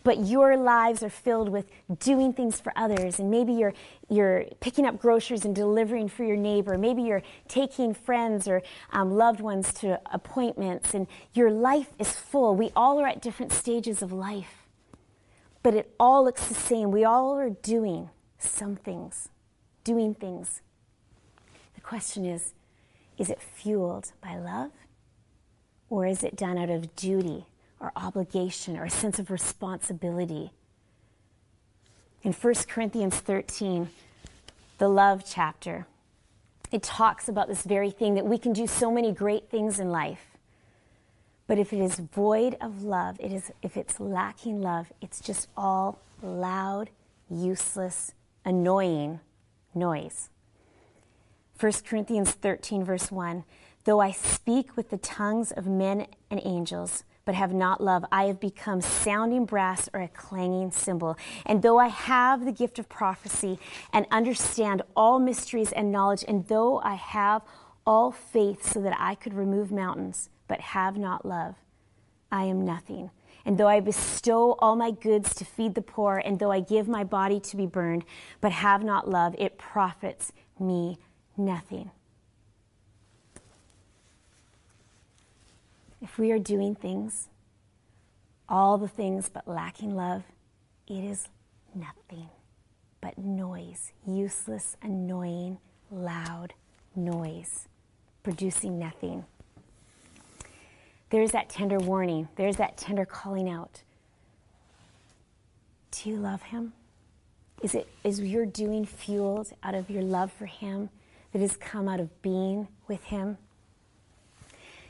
but 0.04 0.24
your 0.24 0.56
lives 0.56 1.02
are 1.02 1.10
filled 1.10 1.48
with 1.48 1.66
doing 1.98 2.32
things 2.32 2.60
for 2.60 2.72
others 2.76 3.18
and 3.18 3.32
maybe 3.32 3.52
you're 3.52 3.74
you're 4.08 4.44
picking 4.60 4.86
up 4.86 5.00
groceries 5.00 5.44
and 5.44 5.56
delivering 5.56 6.08
for 6.08 6.22
your 6.22 6.36
neighbor. 6.36 6.78
Maybe 6.78 7.02
you're 7.02 7.24
taking 7.48 7.94
friends 7.94 8.46
or 8.46 8.62
um, 8.92 9.10
loved 9.10 9.40
ones 9.40 9.72
to 9.80 10.00
appointments 10.12 10.94
and 10.94 11.08
your 11.34 11.50
life 11.50 11.88
is 11.98 12.12
full. 12.12 12.54
We 12.54 12.70
all 12.76 13.00
are 13.00 13.08
at 13.08 13.20
different 13.20 13.50
stages 13.50 14.02
of 14.02 14.12
life, 14.12 14.68
but 15.64 15.74
it 15.74 15.92
all 15.98 16.22
looks 16.22 16.46
the 16.46 16.54
same. 16.54 16.92
We 16.92 17.02
all 17.02 17.36
are 17.36 17.50
doing 17.50 18.10
some 18.38 18.76
things, 18.76 19.30
doing 19.82 20.14
things 20.14 20.62
question 21.80 22.24
is 22.24 22.54
is 23.18 23.30
it 23.30 23.40
fueled 23.40 24.12
by 24.22 24.36
love? 24.36 24.70
Or 25.90 26.06
is 26.06 26.22
it 26.22 26.36
done 26.36 26.58
out 26.58 26.70
of 26.70 26.94
duty 26.94 27.46
or 27.80 27.92
obligation 27.96 28.76
or 28.76 28.84
a 28.84 28.90
sense 28.90 29.18
of 29.18 29.30
responsibility? 29.30 30.52
In 32.22 32.32
1 32.32 32.54
Corinthians 32.68 33.16
13, 33.16 33.88
the 34.78 34.88
love 34.88 35.24
chapter, 35.26 35.86
it 36.70 36.82
talks 36.82 37.28
about 37.28 37.48
this 37.48 37.62
very 37.62 37.90
thing 37.90 38.14
that 38.14 38.26
we 38.26 38.38
can 38.38 38.52
do 38.52 38.66
so 38.66 38.90
many 38.90 39.12
great 39.12 39.50
things 39.50 39.80
in 39.80 39.90
life. 39.90 40.26
But 41.46 41.58
if 41.58 41.72
it 41.72 41.80
is 41.80 41.96
void 41.96 42.56
of 42.60 42.82
love, 42.82 43.16
it 43.18 43.32
is, 43.32 43.50
if 43.62 43.76
it's 43.76 43.98
lacking 43.98 44.60
love, 44.60 44.92
it's 45.00 45.20
just 45.20 45.48
all 45.56 45.98
loud, 46.22 46.90
useless, 47.30 48.12
annoying 48.44 49.20
noise. 49.74 50.28
1 51.60 51.72
Corinthians 51.88 52.30
13, 52.30 52.84
verse 52.84 53.10
1 53.10 53.42
Though 53.84 54.00
I 54.00 54.12
speak 54.12 54.76
with 54.76 54.90
the 54.90 54.96
tongues 54.96 55.50
of 55.50 55.66
men 55.66 56.06
and 56.30 56.40
angels, 56.44 57.02
but 57.24 57.34
have 57.34 57.52
not 57.52 57.80
love, 57.80 58.04
I 58.12 58.24
have 58.24 58.38
become 58.38 58.80
sounding 58.80 59.44
brass 59.44 59.88
or 59.92 60.00
a 60.00 60.08
clanging 60.08 60.70
cymbal. 60.70 61.16
And 61.44 61.62
though 61.62 61.78
I 61.78 61.88
have 61.88 62.44
the 62.44 62.52
gift 62.52 62.78
of 62.78 62.88
prophecy 62.88 63.58
and 63.92 64.06
understand 64.10 64.82
all 64.94 65.18
mysteries 65.18 65.72
and 65.72 65.90
knowledge, 65.90 66.24
and 66.28 66.46
though 66.46 66.78
I 66.80 66.94
have 66.94 67.42
all 67.84 68.12
faith 68.12 68.64
so 68.64 68.80
that 68.82 68.96
I 68.96 69.16
could 69.16 69.34
remove 69.34 69.72
mountains, 69.72 70.30
but 70.46 70.60
have 70.60 70.96
not 70.96 71.26
love, 71.26 71.56
I 72.30 72.44
am 72.44 72.64
nothing. 72.64 73.10
And 73.44 73.58
though 73.58 73.68
I 73.68 73.80
bestow 73.80 74.52
all 74.60 74.76
my 74.76 74.92
goods 74.92 75.34
to 75.36 75.44
feed 75.44 75.74
the 75.74 75.82
poor, 75.82 76.22
and 76.24 76.38
though 76.38 76.52
I 76.52 76.60
give 76.60 76.86
my 76.86 77.02
body 77.02 77.40
to 77.40 77.56
be 77.56 77.66
burned, 77.66 78.04
but 78.40 78.52
have 78.52 78.84
not 78.84 79.08
love, 79.08 79.34
it 79.38 79.58
profits 79.58 80.32
me 80.60 80.98
nothing. 81.38 81.90
If 86.00 86.18
we 86.18 86.30
are 86.30 86.38
doing 86.38 86.74
things, 86.74 87.28
all 88.48 88.78
the 88.78 88.88
things, 88.88 89.28
but 89.28 89.48
lacking 89.48 89.94
love, 89.94 90.22
it 90.86 91.04
is 91.04 91.28
nothing 91.74 92.28
but 93.00 93.18
noise, 93.18 93.92
useless, 94.06 94.76
annoying, 94.82 95.58
loud 95.90 96.54
noise, 96.94 97.68
producing 98.22 98.78
nothing. 98.78 99.24
There's 101.10 101.30
that 101.32 101.48
tender 101.48 101.78
warning. 101.78 102.28
There's 102.36 102.56
that 102.56 102.76
tender 102.76 103.06
calling 103.06 103.48
out. 103.48 103.82
Do 105.90 106.10
you 106.10 106.16
love 106.16 106.42
him? 106.42 106.72
Is 107.62 107.74
it 107.74 107.88
is 108.04 108.20
your 108.20 108.46
doing 108.46 108.84
fueled 108.84 109.52
out 109.62 109.74
of 109.74 109.90
your 109.90 110.02
love 110.02 110.30
for 110.30 110.46
him 110.46 110.90
that 111.38 111.42
has 111.42 111.56
come 111.56 111.88
out 111.88 112.00
of 112.00 112.20
being 112.20 112.68
with 112.88 113.04
him? 113.04 113.38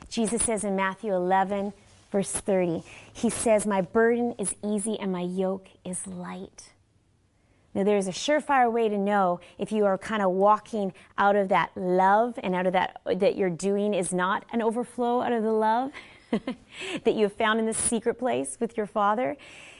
Jesus 0.09 0.41
says 0.41 0.63
in 0.63 0.75
Matthew 0.75 1.13
11, 1.13 1.73
verse 2.11 2.31
30, 2.31 2.83
he 3.13 3.29
says, 3.29 3.67
My 3.67 3.81
burden 3.81 4.33
is 4.39 4.55
easy 4.63 4.99
and 4.99 5.11
my 5.11 5.21
yoke 5.21 5.67
is 5.85 6.07
light. 6.07 6.71
Now, 7.75 7.83
there's 7.83 8.07
a 8.07 8.11
surefire 8.11 8.71
way 8.71 8.89
to 8.89 8.97
know 8.97 9.39
if 9.59 9.71
you 9.71 9.85
are 9.85 9.97
kind 9.97 10.23
of 10.23 10.31
walking 10.31 10.91
out 11.19 11.35
of 11.35 11.49
that 11.49 11.69
love 11.75 12.39
and 12.41 12.55
out 12.55 12.65
of 12.65 12.73
that, 12.73 12.99
that 13.05 13.37
you're 13.37 13.51
doing 13.51 13.93
is 13.93 14.11
not 14.11 14.43
an 14.51 14.63
overflow 14.63 15.21
out 15.21 15.31
of 15.31 15.43
the 15.43 15.51
love 15.51 15.91
that 16.31 17.13
you 17.13 17.23
have 17.23 17.33
found 17.33 17.59
in 17.59 17.67
the 17.67 17.73
secret 17.73 18.15
place 18.15 18.57
with 18.59 18.75
your 18.75 18.87
Father, 18.87 19.37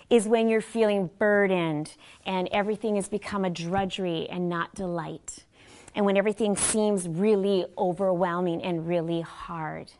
is 0.07 0.27
when 0.27 0.47
you're 0.47 0.61
feeling 0.61 1.09
burdened 1.17 1.95
and 2.27 2.47
everything 2.51 2.95
has 2.95 3.09
become 3.09 3.43
a 3.43 3.49
drudgery 3.49 4.29
and 4.29 4.47
not 4.47 4.75
delight. 4.75 5.45
And 5.95 6.05
when 6.05 6.17
everything 6.17 6.55
seems 6.55 7.07
really 7.07 7.65
overwhelming 7.77 8.61
and 8.63 8.87
really 8.87 9.21
hard. 9.21 9.91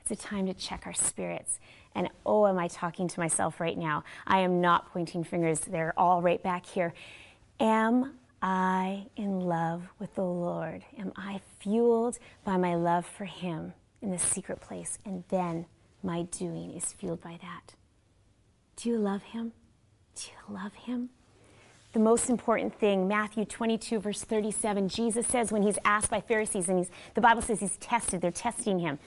It's 0.00 0.10
a 0.10 0.16
time 0.16 0.46
to 0.46 0.54
check 0.54 0.82
our 0.86 0.94
spirits. 0.94 1.58
And 1.94 2.08
oh, 2.24 2.46
am 2.46 2.58
I 2.58 2.68
talking 2.68 3.08
to 3.08 3.20
myself 3.20 3.60
right 3.60 3.76
now? 3.76 4.04
I 4.26 4.40
am 4.40 4.60
not 4.60 4.92
pointing 4.92 5.24
fingers, 5.24 5.60
they're 5.60 5.94
all 5.96 6.22
right 6.22 6.42
back 6.42 6.64
here. 6.64 6.94
Am 7.60 8.18
I 8.40 9.06
in 9.16 9.40
love 9.40 9.82
with 9.98 10.14
the 10.14 10.22
Lord? 10.24 10.84
Am 10.96 11.12
I 11.16 11.40
fueled 11.58 12.18
by 12.44 12.56
my 12.56 12.76
love 12.76 13.04
for 13.04 13.24
Him 13.24 13.72
in 14.00 14.10
the 14.10 14.18
secret 14.18 14.60
place? 14.60 14.98
And 15.04 15.24
then 15.28 15.66
my 16.02 16.22
doing 16.22 16.72
is 16.74 16.92
fueled 16.92 17.20
by 17.20 17.38
that. 17.42 17.74
Do 18.76 18.90
you 18.90 18.98
love 18.98 19.22
Him? 19.22 19.52
Do 20.14 20.28
you 20.28 20.54
love 20.54 20.74
Him? 20.74 21.10
The 21.94 21.98
most 21.98 22.28
important 22.28 22.78
thing, 22.78 23.08
Matthew 23.08 23.46
22, 23.46 23.98
verse 24.00 24.22
37, 24.22 24.88
Jesus 24.90 25.26
says 25.26 25.50
when 25.50 25.62
he's 25.62 25.78
asked 25.86 26.10
by 26.10 26.20
Pharisees, 26.20 26.68
and 26.68 26.78
he's, 26.78 26.90
the 27.14 27.22
Bible 27.22 27.40
says 27.40 27.60
he's 27.60 27.78
tested, 27.78 28.20
they're 28.20 28.30
testing 28.30 28.78
him. 28.78 28.98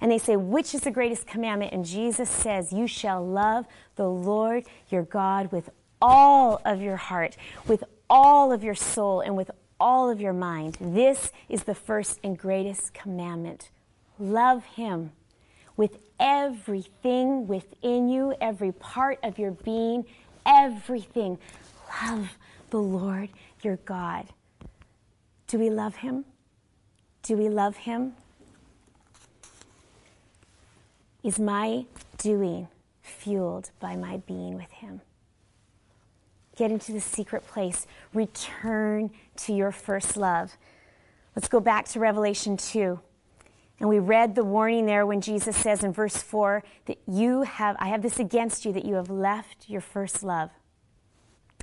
And 0.00 0.10
they 0.10 0.18
say, 0.18 0.36
Which 0.36 0.74
is 0.74 0.80
the 0.80 0.90
greatest 0.90 1.26
commandment? 1.26 1.72
And 1.72 1.84
Jesus 1.84 2.30
says, 2.30 2.72
You 2.72 2.86
shall 2.86 3.24
love 3.24 3.66
the 3.96 4.08
Lord 4.08 4.64
your 4.88 5.02
God 5.02 5.52
with 5.52 5.68
all 6.00 6.60
of 6.64 6.80
your 6.80 6.96
heart, 6.96 7.36
with 7.66 7.84
all 8.08 8.50
of 8.50 8.64
your 8.64 8.74
soul, 8.74 9.20
and 9.20 9.36
with 9.36 9.50
all 9.78 10.08
of 10.08 10.20
your 10.20 10.32
mind. 10.32 10.78
This 10.80 11.32
is 11.48 11.64
the 11.64 11.74
first 11.74 12.18
and 12.24 12.38
greatest 12.38 12.94
commandment. 12.94 13.70
Love 14.18 14.64
Him 14.64 15.12
with 15.76 15.98
everything 16.18 17.46
within 17.46 18.08
you, 18.08 18.34
every 18.40 18.72
part 18.72 19.18
of 19.22 19.38
your 19.38 19.50
being, 19.50 20.04
everything. 20.46 21.38
Love 22.00 22.36
the 22.70 22.78
Lord 22.78 23.28
your 23.62 23.76
God. 23.76 24.26
Do 25.46 25.58
we 25.58 25.70
love 25.70 25.96
Him? 25.96 26.24
Do 27.22 27.36
we 27.36 27.48
love 27.48 27.76
Him? 27.76 28.14
Is 31.22 31.38
my 31.38 31.84
doing 32.18 32.68
fueled 33.02 33.70
by 33.78 33.96
my 33.96 34.18
being 34.26 34.56
with 34.56 34.70
Him? 34.70 35.00
Get 36.56 36.70
into 36.70 36.92
the 36.92 37.00
secret 37.00 37.46
place. 37.46 37.86
Return 38.12 39.10
to 39.36 39.52
your 39.52 39.72
first 39.72 40.16
love. 40.16 40.56
Let's 41.36 41.48
go 41.48 41.60
back 41.60 41.86
to 41.88 42.00
Revelation 42.00 42.56
2. 42.56 43.00
And 43.80 43.88
we 43.88 43.98
read 43.98 44.34
the 44.34 44.44
warning 44.44 44.86
there 44.86 45.06
when 45.06 45.20
Jesus 45.20 45.56
says 45.56 45.82
in 45.82 45.92
verse 45.92 46.16
4 46.16 46.62
that 46.86 46.98
you 47.06 47.42
have, 47.42 47.76
I 47.78 47.88
have 47.88 48.02
this 48.02 48.18
against 48.18 48.64
you, 48.64 48.72
that 48.72 48.84
you 48.84 48.94
have 48.94 49.10
left 49.10 49.68
your 49.68 49.80
first 49.80 50.22
love. 50.22 50.50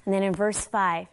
And 0.10 0.14
then 0.16 0.24
in 0.24 0.34
verse 0.34 0.66
5, 0.66 1.06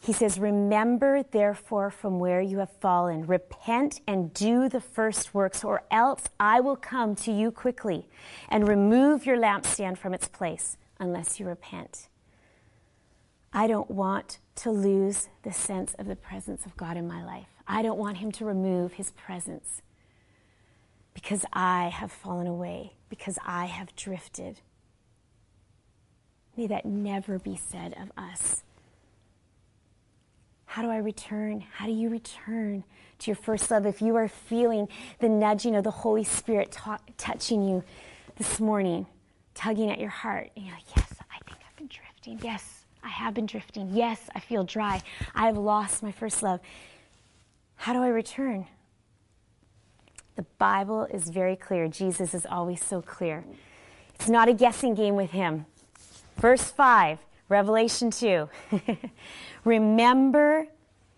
he 0.00 0.12
says, 0.12 0.38
Remember 0.38 1.22
therefore 1.22 1.90
from 1.90 2.18
where 2.18 2.42
you 2.42 2.58
have 2.58 2.70
fallen, 2.72 3.26
repent 3.26 4.02
and 4.06 4.34
do 4.34 4.68
the 4.68 4.82
first 4.82 5.32
works, 5.32 5.64
or 5.64 5.82
else 5.90 6.24
I 6.38 6.60
will 6.60 6.76
come 6.76 7.14
to 7.14 7.32
you 7.32 7.50
quickly 7.50 8.06
and 8.50 8.68
remove 8.68 9.24
your 9.24 9.38
lampstand 9.38 9.96
from 9.96 10.12
its 10.12 10.28
place 10.28 10.76
unless 10.98 11.40
you 11.40 11.46
repent. 11.46 12.10
I 13.50 13.66
don't 13.66 13.90
want 13.90 14.40
to 14.56 14.70
lose 14.70 15.30
the 15.42 15.50
sense 15.50 15.94
of 15.94 16.06
the 16.06 16.16
presence 16.16 16.66
of 16.66 16.76
God 16.76 16.98
in 16.98 17.08
my 17.08 17.24
life. 17.24 17.48
I 17.66 17.80
don't 17.80 17.98
want 17.98 18.18
Him 18.18 18.30
to 18.32 18.44
remove 18.44 18.92
His 18.92 19.10
presence 19.12 19.80
because 21.14 21.46
I 21.50 21.88
have 21.88 22.12
fallen 22.12 22.46
away, 22.46 22.92
because 23.08 23.38
I 23.42 23.64
have 23.64 23.96
drifted. 23.96 24.60
May 26.60 26.66
that 26.66 26.84
never 26.84 27.38
be 27.38 27.56
said 27.56 27.94
of 27.98 28.12
us. 28.22 28.64
How 30.66 30.82
do 30.82 30.90
I 30.90 30.98
return? 30.98 31.64
How 31.72 31.86
do 31.86 31.92
you 31.92 32.10
return 32.10 32.84
to 33.20 33.30
your 33.30 33.36
first 33.36 33.70
love 33.70 33.86
if 33.86 34.02
you 34.02 34.14
are 34.16 34.28
feeling 34.28 34.86
the 35.20 35.28
nudging 35.30 35.74
of 35.74 35.84
the 35.84 35.90
Holy 35.90 36.22
Spirit 36.22 36.76
touching 37.16 37.66
you 37.66 37.82
this 38.36 38.60
morning, 38.60 39.06
tugging 39.54 39.90
at 39.90 39.98
your 39.98 40.10
heart? 40.10 40.50
And 40.54 40.66
you're 40.66 40.74
like, 40.74 40.84
yes, 40.94 41.14
I 41.30 41.38
think 41.46 41.60
I've 41.66 41.76
been 41.76 41.88
drifting. 41.88 42.38
Yes, 42.42 42.84
I 43.02 43.08
have 43.08 43.32
been 43.32 43.46
drifting. 43.46 43.88
Yes, 43.94 44.20
I 44.34 44.40
feel 44.40 44.62
dry. 44.62 45.00
I 45.34 45.46
have 45.46 45.56
lost 45.56 46.02
my 46.02 46.12
first 46.12 46.42
love. 46.42 46.60
How 47.76 47.94
do 47.94 48.02
I 48.02 48.08
return? 48.08 48.66
The 50.36 50.44
Bible 50.58 51.04
is 51.04 51.30
very 51.30 51.56
clear. 51.56 51.88
Jesus 51.88 52.34
is 52.34 52.44
always 52.44 52.84
so 52.84 53.00
clear. 53.00 53.44
It's 54.14 54.28
not 54.28 54.50
a 54.50 54.52
guessing 54.52 54.92
game 54.92 55.16
with 55.16 55.30
him. 55.30 55.64
Verse 56.40 56.70
5, 56.70 57.18
Revelation 57.50 58.10
2. 58.10 58.48
Remember, 59.64 60.66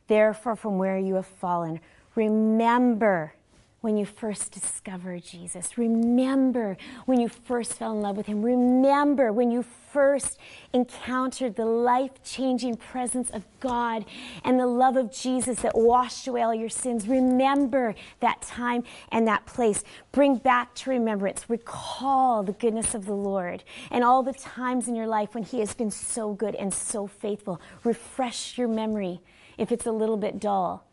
therefore, 0.08 0.56
from 0.56 0.78
where 0.78 0.98
you 0.98 1.14
have 1.14 1.26
fallen. 1.26 1.78
Remember 2.16 3.32
when 3.82 3.96
you 3.96 4.06
first 4.06 4.52
discovered 4.52 5.22
Jesus. 5.24 5.76
Remember 5.76 6.76
when 7.04 7.20
you 7.20 7.28
first 7.28 7.74
fell 7.74 7.92
in 7.92 8.00
love 8.00 8.16
with 8.16 8.26
Him. 8.26 8.40
Remember 8.40 9.32
when 9.32 9.50
you 9.50 9.64
first 9.92 10.38
encountered 10.72 11.56
the 11.56 11.66
life 11.66 12.22
changing 12.22 12.76
presence 12.76 13.28
of 13.30 13.44
God 13.58 14.04
and 14.44 14.58
the 14.58 14.66
love 14.66 14.96
of 14.96 15.12
Jesus 15.12 15.60
that 15.60 15.76
washed 15.76 16.28
away 16.28 16.42
all 16.42 16.54
your 16.54 16.68
sins. 16.68 17.08
Remember 17.08 17.94
that 18.20 18.40
time 18.40 18.84
and 19.10 19.26
that 19.26 19.46
place. 19.46 19.82
Bring 20.12 20.36
back 20.36 20.74
to 20.76 20.90
remembrance, 20.90 21.50
recall 21.50 22.44
the 22.44 22.52
goodness 22.52 22.94
of 22.94 23.04
the 23.04 23.16
Lord 23.16 23.64
and 23.90 24.04
all 24.04 24.22
the 24.22 24.32
times 24.32 24.86
in 24.86 24.94
your 24.94 25.08
life 25.08 25.34
when 25.34 25.42
He 25.42 25.58
has 25.58 25.74
been 25.74 25.90
so 25.90 26.32
good 26.34 26.54
and 26.54 26.72
so 26.72 27.08
faithful. 27.08 27.60
Refresh 27.82 28.56
your 28.56 28.68
memory 28.68 29.20
if 29.58 29.72
it's 29.72 29.86
a 29.86 29.92
little 29.92 30.16
bit 30.16 30.38
dull 30.38 30.86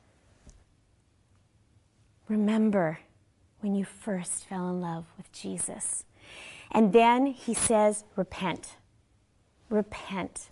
Remember 2.30 3.00
when 3.62 3.76
you 3.76 3.84
first 3.84 4.46
fell 4.46 4.70
in 4.70 4.80
love 4.80 5.06
with 5.18 5.32
Jesus. 5.32 6.06
And 6.72 6.94
then 6.94 7.26
he 7.26 7.56
says, 7.56 8.04
repent. 8.16 8.78
Repent. 9.70 10.50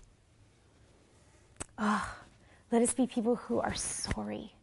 Oh, 1.77 2.15
let 2.71 2.81
us 2.81 2.93
be 2.93 3.05
people 3.05 3.35
who 3.35 3.59
are 3.59 3.75
sorry. 3.75 4.55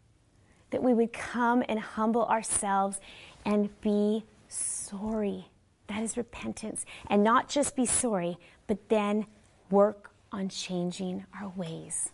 That 0.71 0.83
we 0.83 0.93
would 0.93 1.13
come 1.13 1.63
and 1.69 1.79
humble 1.79 2.27
ourselves 2.27 3.01
and 3.45 3.81
be 3.81 4.25
sorry. 4.49 5.47
That 5.87 6.03
is 6.03 6.17
repentance. 6.17 6.85
And 7.09 7.23
not 7.23 7.49
just 7.49 7.77
be 7.77 7.87
sorry, 7.87 8.39
but 8.67 8.89
then 8.89 9.27
work 9.71 10.11
on 10.33 10.49
changing 10.49 11.25
our 11.41 11.51
ways. 11.51 12.11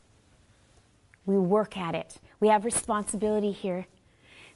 We 1.25 1.39
work 1.39 1.79
at 1.79 1.95
it. 1.95 2.19
We 2.39 2.49
have 2.49 2.67
responsibility 2.67 3.53
here 3.53 3.87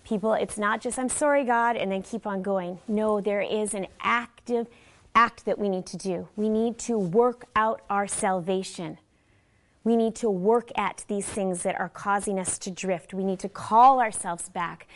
people, 0.04 0.34
it's 0.34 0.58
not 0.58 0.80
just, 0.80 0.98
I'm 0.98 1.08
sorry, 1.08 1.44
God, 1.44 1.76
and 1.76 1.90
then 1.90 2.02
keep 2.02 2.26
on 2.26 2.42
going. 2.42 2.78
No, 2.86 3.20
there 3.20 3.40
is 3.40 3.74
an 3.74 3.86
active 4.00 4.68
act 5.14 5.44
that 5.44 5.58
we 5.58 5.68
need 5.68 5.86
to 5.86 5.96
do. 5.96 6.28
We 6.36 6.48
need 6.48 6.78
to 6.80 6.98
work 6.98 7.46
out 7.56 7.82
our 7.88 8.06
salvation. 8.06 8.98
We 9.82 9.96
need 9.96 10.14
to 10.16 10.30
work 10.30 10.70
at 10.76 11.04
these 11.08 11.26
things 11.26 11.62
that 11.62 11.78
are 11.78 11.88
causing 11.88 12.38
us 12.38 12.58
to 12.58 12.70
drift. 12.70 13.14
We 13.14 13.24
need 13.24 13.38
to 13.40 13.48
call 13.48 14.00
ourselves 14.00 14.48
back. 14.48 14.86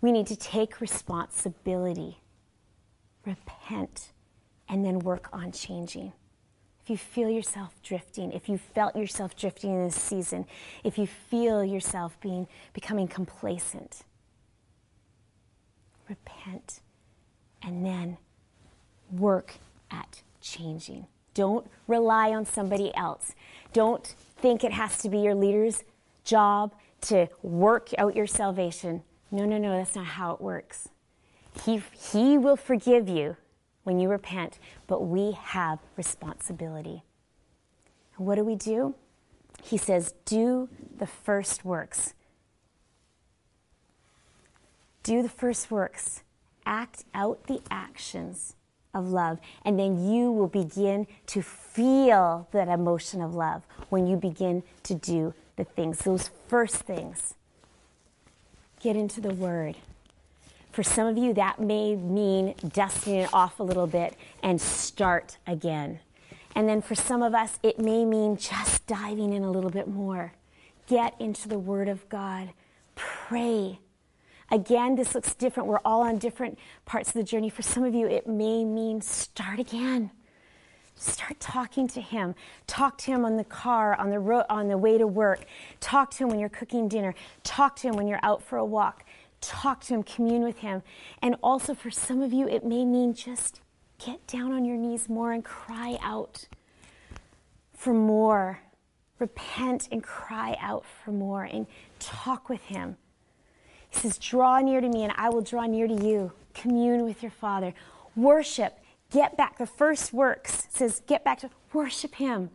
We 0.00 0.12
need 0.12 0.26
to 0.28 0.36
take 0.36 0.80
responsibility, 0.80 2.18
repent, 3.24 4.12
and 4.68 4.84
then 4.84 5.00
work 5.00 5.28
on 5.32 5.52
changing. 5.52 6.12
If 6.82 6.90
you 6.90 6.96
feel 6.96 7.28
yourself 7.28 7.74
drifting, 7.82 8.32
if 8.32 8.48
you 8.48 8.58
felt 8.58 8.94
yourself 8.94 9.34
drifting 9.34 9.72
in 9.72 9.84
this 9.84 9.96
season, 9.96 10.46
if 10.84 10.96
you 10.96 11.06
feel 11.08 11.64
yourself 11.64 12.16
being 12.20 12.46
becoming 12.72 13.08
complacent, 13.08 14.04
repent 16.08 16.80
and 17.62 17.84
then 17.84 18.18
work 19.10 19.54
at 19.90 20.22
changing. 20.40 21.06
Don't 21.34 21.68
rely 21.86 22.30
on 22.30 22.46
somebody 22.46 22.94
else. 22.96 23.34
Don't 23.72 24.14
think 24.38 24.64
it 24.64 24.72
has 24.72 24.98
to 24.98 25.08
be 25.08 25.18
your 25.18 25.34
leader's 25.34 25.84
job 26.24 26.74
to 27.02 27.28
work 27.42 27.90
out 27.98 28.16
your 28.16 28.26
salvation. 28.26 29.02
No, 29.30 29.44
no, 29.44 29.58
no, 29.58 29.76
that's 29.76 29.94
not 29.94 30.06
how 30.06 30.32
it 30.32 30.40
works. 30.40 30.88
He, 31.64 31.82
he 31.92 32.38
will 32.38 32.56
forgive 32.56 33.08
you 33.08 33.36
when 33.84 33.98
you 33.98 34.08
repent, 34.08 34.58
but 34.86 35.06
we 35.06 35.32
have 35.32 35.78
responsibility. 35.96 37.02
What 38.16 38.36
do 38.36 38.44
we 38.44 38.54
do? 38.56 38.94
He 39.62 39.76
says, 39.76 40.14
do 40.24 40.68
the 40.98 41.06
first 41.06 41.64
works. 41.64 42.14
Do 45.06 45.22
the 45.22 45.28
first 45.28 45.70
works. 45.70 46.24
Act 46.66 47.04
out 47.14 47.46
the 47.46 47.60
actions 47.70 48.56
of 48.92 49.06
love, 49.08 49.38
and 49.64 49.78
then 49.78 50.10
you 50.10 50.32
will 50.32 50.48
begin 50.48 51.06
to 51.26 51.42
feel 51.42 52.48
that 52.50 52.66
emotion 52.66 53.22
of 53.22 53.32
love 53.32 53.62
when 53.88 54.08
you 54.08 54.16
begin 54.16 54.64
to 54.82 54.94
do 54.96 55.32
the 55.54 55.62
things, 55.62 56.00
those 56.00 56.30
first 56.48 56.78
things. 56.78 57.34
Get 58.80 58.96
into 58.96 59.20
the 59.20 59.32
Word. 59.32 59.76
For 60.72 60.82
some 60.82 61.06
of 61.06 61.16
you, 61.16 61.32
that 61.34 61.60
may 61.60 61.94
mean 61.94 62.56
dusting 62.74 63.14
it 63.14 63.30
off 63.32 63.60
a 63.60 63.62
little 63.62 63.86
bit 63.86 64.16
and 64.42 64.60
start 64.60 65.38
again. 65.46 66.00
And 66.56 66.68
then 66.68 66.82
for 66.82 66.96
some 66.96 67.22
of 67.22 67.32
us, 67.32 67.60
it 67.62 67.78
may 67.78 68.04
mean 68.04 68.38
just 68.38 68.84
diving 68.88 69.32
in 69.32 69.44
a 69.44 69.52
little 69.52 69.70
bit 69.70 69.86
more. 69.86 70.32
Get 70.88 71.14
into 71.20 71.48
the 71.48 71.60
Word 71.60 71.88
of 71.88 72.08
God. 72.08 72.50
Pray 72.96 73.78
Again, 74.50 74.94
this 74.94 75.14
looks 75.14 75.34
different. 75.34 75.68
We're 75.68 75.80
all 75.84 76.02
on 76.02 76.18
different 76.18 76.58
parts 76.84 77.08
of 77.08 77.14
the 77.14 77.24
journey. 77.24 77.50
For 77.50 77.62
some 77.62 77.84
of 77.84 77.94
you, 77.94 78.06
it 78.06 78.26
may 78.26 78.64
mean 78.64 79.00
start 79.00 79.58
again. 79.58 80.10
Start 80.94 81.38
talking 81.40 81.88
to 81.88 82.00
him. 82.00 82.34
Talk 82.66 82.96
to 82.98 83.10
him 83.10 83.24
on 83.24 83.36
the 83.36 83.44
car, 83.44 83.94
on 83.94 84.10
the 84.10 84.18
road, 84.18 84.44
on 84.48 84.68
the 84.68 84.78
way 84.78 84.96
to 84.96 85.06
work. 85.06 85.44
Talk 85.80 86.10
to 86.12 86.24
him 86.24 86.30
when 86.30 86.38
you're 86.38 86.48
cooking 86.48 86.88
dinner. 86.88 87.14
Talk 87.42 87.76
to 87.76 87.88
him 87.88 87.96
when 87.96 88.06
you're 88.06 88.20
out 88.22 88.42
for 88.42 88.56
a 88.56 88.64
walk. 88.64 89.04
Talk 89.40 89.82
to 89.84 89.94
him, 89.94 90.02
commune 90.02 90.42
with 90.42 90.58
him. 90.58 90.82
And 91.20 91.36
also 91.42 91.74
for 91.74 91.90
some 91.90 92.22
of 92.22 92.32
you, 92.32 92.48
it 92.48 92.64
may 92.64 92.84
mean 92.84 93.12
just 93.12 93.60
get 93.98 94.26
down 94.26 94.52
on 94.52 94.64
your 94.64 94.76
knees 94.76 95.08
more 95.08 95.32
and 95.32 95.44
cry 95.44 95.98
out 96.00 96.48
for 97.74 97.92
more. 97.92 98.60
Repent 99.18 99.88
and 99.92 100.02
cry 100.02 100.56
out 100.60 100.84
for 100.84 101.10
more 101.10 101.44
and 101.44 101.66
talk 101.98 102.48
with 102.48 102.62
him. 102.62 102.96
He 103.96 104.02
says, 104.02 104.18
Draw 104.18 104.60
near 104.60 104.80
to 104.80 104.88
me, 104.88 105.04
and 105.04 105.12
I 105.16 105.30
will 105.30 105.40
draw 105.40 105.64
near 105.64 105.88
to 105.88 105.94
you. 105.94 106.32
Commune 106.54 107.04
with 107.04 107.22
your 107.22 107.30
Father. 107.30 107.72
Worship. 108.14 108.78
Get 109.10 109.36
back. 109.36 109.56
The 109.56 109.66
first 109.66 110.12
works 110.12 110.66
says, 110.70 111.00
Get 111.06 111.24
back 111.24 111.40
to 111.40 111.50
worship 111.72 112.16
Him. 112.16 112.50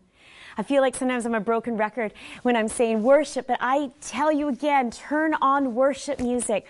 I 0.57 0.63
feel 0.63 0.81
like 0.81 0.95
sometimes 0.95 1.25
I'm 1.25 1.33
a 1.33 1.39
broken 1.39 1.77
record 1.77 2.13
when 2.43 2.55
I'm 2.55 2.67
saying 2.67 3.01
worship, 3.01 3.47
but 3.47 3.57
I 3.59 3.91
tell 4.01 4.31
you 4.31 4.49
again 4.49 4.91
turn 4.91 5.33
on 5.35 5.73
worship 5.73 6.19
music. 6.19 6.67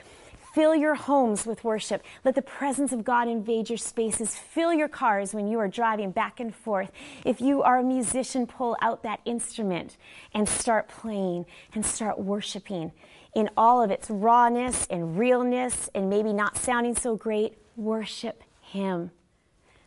Fill 0.53 0.75
your 0.75 0.95
homes 0.95 1.45
with 1.45 1.63
worship. 1.63 2.03
Let 2.23 2.35
the 2.35 2.41
presence 2.41 2.91
of 2.91 3.03
God 3.03 3.27
invade 3.27 3.69
your 3.69 3.77
spaces. 3.77 4.35
Fill 4.35 4.73
your 4.73 4.89
cars 4.89 5.33
when 5.33 5.47
you 5.47 5.59
are 5.59 5.69
driving 5.69 6.11
back 6.11 6.39
and 6.39 6.53
forth. 6.53 6.91
If 7.25 7.41
you 7.41 7.63
are 7.63 7.79
a 7.79 7.83
musician, 7.83 8.45
pull 8.47 8.77
out 8.81 9.03
that 9.03 9.21
instrument 9.25 9.97
and 10.33 10.47
start 10.47 10.89
playing 10.89 11.45
and 11.73 11.85
start 11.85 12.19
worshiping 12.19 12.91
in 13.33 13.49
all 13.55 13.81
of 13.81 13.91
its 13.91 14.09
rawness 14.09 14.87
and 14.89 15.17
realness 15.17 15.89
and 15.95 16.09
maybe 16.09 16.33
not 16.33 16.57
sounding 16.57 16.95
so 16.95 17.15
great, 17.15 17.57
worship 17.75 18.43
Him. 18.61 19.11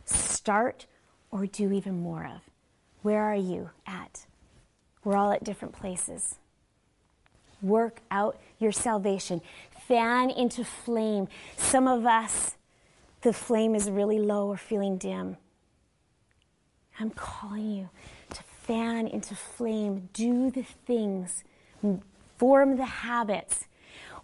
Start 0.04 0.86
or 1.30 1.46
do 1.46 1.72
even 1.72 2.00
more 2.00 2.24
of. 2.24 2.40
Where 3.02 3.22
are 3.22 3.36
you 3.36 3.70
at? 3.86 4.26
We're 5.02 5.16
all 5.16 5.32
at 5.32 5.44
different 5.44 5.74
places. 5.74 6.36
Work 7.60 8.00
out 8.10 8.40
your 8.58 8.72
salvation. 8.72 9.42
Fan 9.86 10.30
into 10.30 10.64
flame. 10.64 11.28
Some 11.56 11.86
of 11.86 12.06
us, 12.06 12.56
the 13.20 13.32
flame 13.32 13.74
is 13.74 13.90
really 13.90 14.18
low 14.18 14.48
or 14.48 14.56
feeling 14.56 14.96
dim. 14.96 15.36
I'm 16.98 17.10
calling 17.10 17.70
you 17.70 17.90
to 18.30 18.42
fan 18.42 19.06
into 19.06 19.34
flame. 19.34 20.08
Do 20.12 20.50
the 20.50 20.62
things 20.62 21.44
form 22.36 22.76
the 22.76 22.84
habits. 22.84 23.66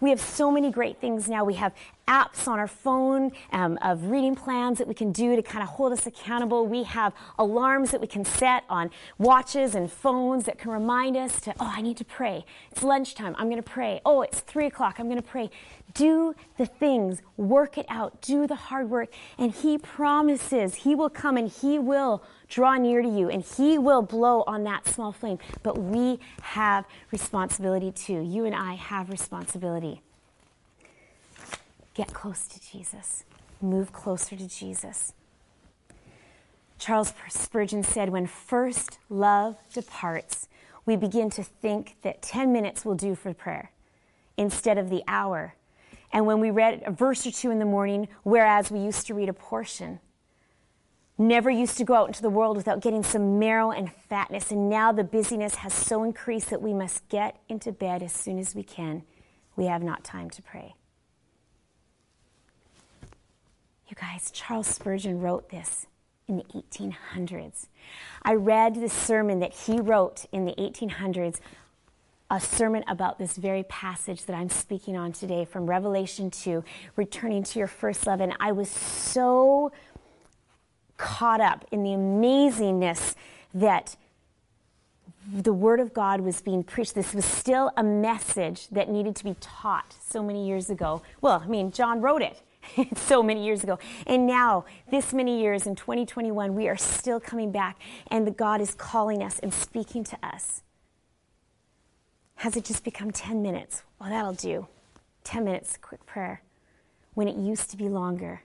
We 0.00 0.10
have 0.10 0.20
so 0.20 0.50
many 0.50 0.70
great 0.70 1.00
things 1.00 1.28
now. 1.28 1.44
We 1.44 1.54
have 1.54 1.74
apps 2.10 2.48
on 2.48 2.58
our 2.58 2.66
phone 2.66 3.30
um, 3.52 3.78
of 3.82 4.10
reading 4.10 4.34
plans 4.34 4.78
that 4.78 4.88
we 4.88 4.94
can 4.94 5.12
do 5.12 5.36
to 5.36 5.42
kind 5.42 5.62
of 5.62 5.68
hold 5.68 5.92
us 5.92 6.06
accountable. 6.06 6.66
We 6.66 6.82
have 6.82 7.14
alarms 7.38 7.92
that 7.92 8.00
we 8.00 8.08
can 8.08 8.24
set 8.24 8.64
on 8.68 8.90
watches 9.16 9.76
and 9.76 9.90
phones 9.90 10.44
that 10.44 10.58
can 10.58 10.72
remind 10.72 11.16
us 11.16 11.40
to, 11.42 11.54
oh, 11.60 11.72
I 11.76 11.82
need 11.82 11.96
to 11.98 12.04
pray. 12.04 12.44
It's 12.72 12.82
lunchtime. 12.82 13.36
I'm 13.38 13.48
going 13.48 13.62
to 13.62 13.70
pray. 13.70 14.00
Oh, 14.04 14.22
it's 14.22 14.40
three 14.40 14.66
o'clock. 14.66 14.98
I'm 14.98 15.06
going 15.06 15.22
to 15.22 15.28
pray. 15.28 15.50
Do 15.94 16.34
the 16.56 16.66
things, 16.66 17.22
work 17.36 17.78
it 17.78 17.86
out, 17.88 18.20
do 18.20 18.48
the 18.48 18.56
hard 18.56 18.90
work, 18.90 19.12
and 19.38 19.52
He 19.52 19.78
promises 19.78 20.74
He 20.74 20.96
will 20.96 21.10
come 21.10 21.36
and 21.36 21.48
He 21.48 21.78
will 21.78 22.24
draw 22.48 22.76
near 22.76 23.02
to 23.02 23.08
you 23.08 23.30
and 23.30 23.44
He 23.44 23.78
will 23.78 24.02
blow 24.02 24.42
on 24.48 24.64
that 24.64 24.88
small 24.88 25.12
flame. 25.12 25.38
But 25.62 25.78
we 25.78 26.18
have 26.42 26.86
responsibility 27.12 27.92
too. 27.92 28.20
You 28.20 28.46
and 28.46 28.54
I 28.54 28.74
have 28.74 29.10
responsibility. 29.10 30.02
Get 32.00 32.14
close 32.14 32.48
to 32.48 32.58
Jesus, 32.58 33.24
move 33.60 33.92
closer 33.92 34.34
to 34.34 34.48
Jesus. 34.48 35.12
Charles 36.78 37.12
Spurgeon 37.28 37.82
said, 37.82 38.08
When 38.08 38.26
first 38.26 38.98
love 39.10 39.58
departs, 39.74 40.48
we 40.86 40.96
begin 40.96 41.28
to 41.28 41.42
think 41.42 41.96
that 42.00 42.22
10 42.22 42.54
minutes 42.54 42.86
will 42.86 42.94
do 42.94 43.14
for 43.14 43.34
prayer 43.34 43.72
instead 44.38 44.78
of 44.78 44.88
the 44.88 45.02
hour. 45.06 45.56
And 46.10 46.24
when 46.24 46.40
we 46.40 46.50
read 46.50 46.82
a 46.86 46.90
verse 46.90 47.26
or 47.26 47.32
two 47.32 47.50
in 47.50 47.58
the 47.58 47.66
morning, 47.66 48.08
whereas 48.22 48.70
we 48.70 48.78
used 48.78 49.06
to 49.08 49.14
read 49.14 49.28
a 49.28 49.34
portion, 49.34 50.00
never 51.18 51.50
used 51.50 51.76
to 51.76 51.84
go 51.84 51.96
out 51.96 52.06
into 52.06 52.22
the 52.22 52.30
world 52.30 52.56
without 52.56 52.80
getting 52.80 53.02
some 53.02 53.38
marrow 53.38 53.72
and 53.72 53.92
fatness. 53.92 54.50
And 54.50 54.70
now 54.70 54.90
the 54.90 55.04
busyness 55.04 55.56
has 55.56 55.74
so 55.74 56.02
increased 56.02 56.48
that 56.48 56.62
we 56.62 56.72
must 56.72 57.06
get 57.10 57.36
into 57.50 57.72
bed 57.72 58.02
as 58.02 58.14
soon 58.14 58.38
as 58.38 58.54
we 58.54 58.62
can. 58.62 59.02
We 59.54 59.66
have 59.66 59.82
not 59.82 60.02
time 60.02 60.30
to 60.30 60.40
pray. 60.40 60.76
You 63.90 63.96
guys, 63.96 64.30
Charles 64.30 64.68
Spurgeon 64.68 65.20
wrote 65.20 65.48
this 65.48 65.88
in 66.28 66.36
the 66.36 66.44
1800s. 66.44 67.66
I 68.22 68.34
read 68.34 68.76
the 68.76 68.88
sermon 68.88 69.40
that 69.40 69.52
he 69.52 69.80
wrote 69.80 70.26
in 70.30 70.44
the 70.44 70.52
1800s, 70.52 71.40
a 72.30 72.38
sermon 72.38 72.84
about 72.86 73.18
this 73.18 73.36
very 73.36 73.64
passage 73.64 74.26
that 74.26 74.36
I'm 74.36 74.48
speaking 74.48 74.96
on 74.96 75.10
today 75.10 75.44
from 75.44 75.66
Revelation 75.66 76.30
2, 76.30 76.62
returning 76.94 77.42
to 77.42 77.58
your 77.58 77.66
first 77.66 78.06
love. 78.06 78.20
And 78.20 78.32
I 78.38 78.52
was 78.52 78.70
so 78.70 79.72
caught 80.96 81.40
up 81.40 81.64
in 81.72 81.82
the 81.82 81.90
amazingness 81.90 83.16
that 83.54 83.96
the 85.32 85.52
Word 85.52 85.80
of 85.80 85.92
God 85.92 86.20
was 86.20 86.40
being 86.40 86.62
preached. 86.62 86.94
This 86.94 87.12
was 87.12 87.24
still 87.24 87.72
a 87.76 87.82
message 87.82 88.68
that 88.68 88.88
needed 88.88 89.16
to 89.16 89.24
be 89.24 89.34
taught 89.40 89.96
so 90.00 90.22
many 90.22 90.46
years 90.46 90.70
ago. 90.70 91.02
Well, 91.20 91.42
I 91.44 91.48
mean, 91.48 91.72
John 91.72 92.00
wrote 92.00 92.22
it. 92.22 92.40
so 92.96 93.22
many 93.22 93.44
years 93.44 93.62
ago. 93.62 93.78
And 94.06 94.26
now, 94.26 94.64
this 94.90 95.12
many 95.12 95.40
years 95.40 95.66
in 95.66 95.74
2021, 95.74 96.54
we 96.54 96.68
are 96.68 96.76
still 96.76 97.20
coming 97.20 97.52
back, 97.52 97.78
and 98.08 98.36
God 98.36 98.60
is 98.60 98.74
calling 98.74 99.22
us 99.22 99.38
and 99.38 99.52
speaking 99.52 100.04
to 100.04 100.18
us. 100.22 100.62
Has 102.36 102.56
it 102.56 102.64
just 102.64 102.84
become 102.84 103.10
10 103.10 103.42
minutes? 103.42 103.82
Well, 104.00 104.08
that'll 104.10 104.32
do. 104.32 104.66
10 105.24 105.44
minutes, 105.44 105.76
quick 105.80 106.06
prayer, 106.06 106.42
when 107.14 107.28
it 107.28 107.36
used 107.36 107.70
to 107.70 107.76
be 107.76 107.88
longer. 107.88 108.42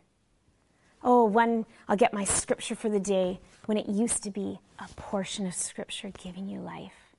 Oh, 1.03 1.25
when 1.25 1.65
I'll 1.87 1.95
get 1.95 2.13
my 2.13 2.23
scripture 2.23 2.75
for 2.75 2.89
the 2.89 2.99
day, 2.99 3.39
when 3.67 3.77
it 3.77 3.87
used 3.87 4.23
to 4.23 4.31
be 4.31 4.59
a 4.79 4.87
portion 4.95 5.45
of 5.45 5.53
scripture 5.53 6.11
giving 6.21 6.49
you 6.49 6.59
life. 6.59 7.15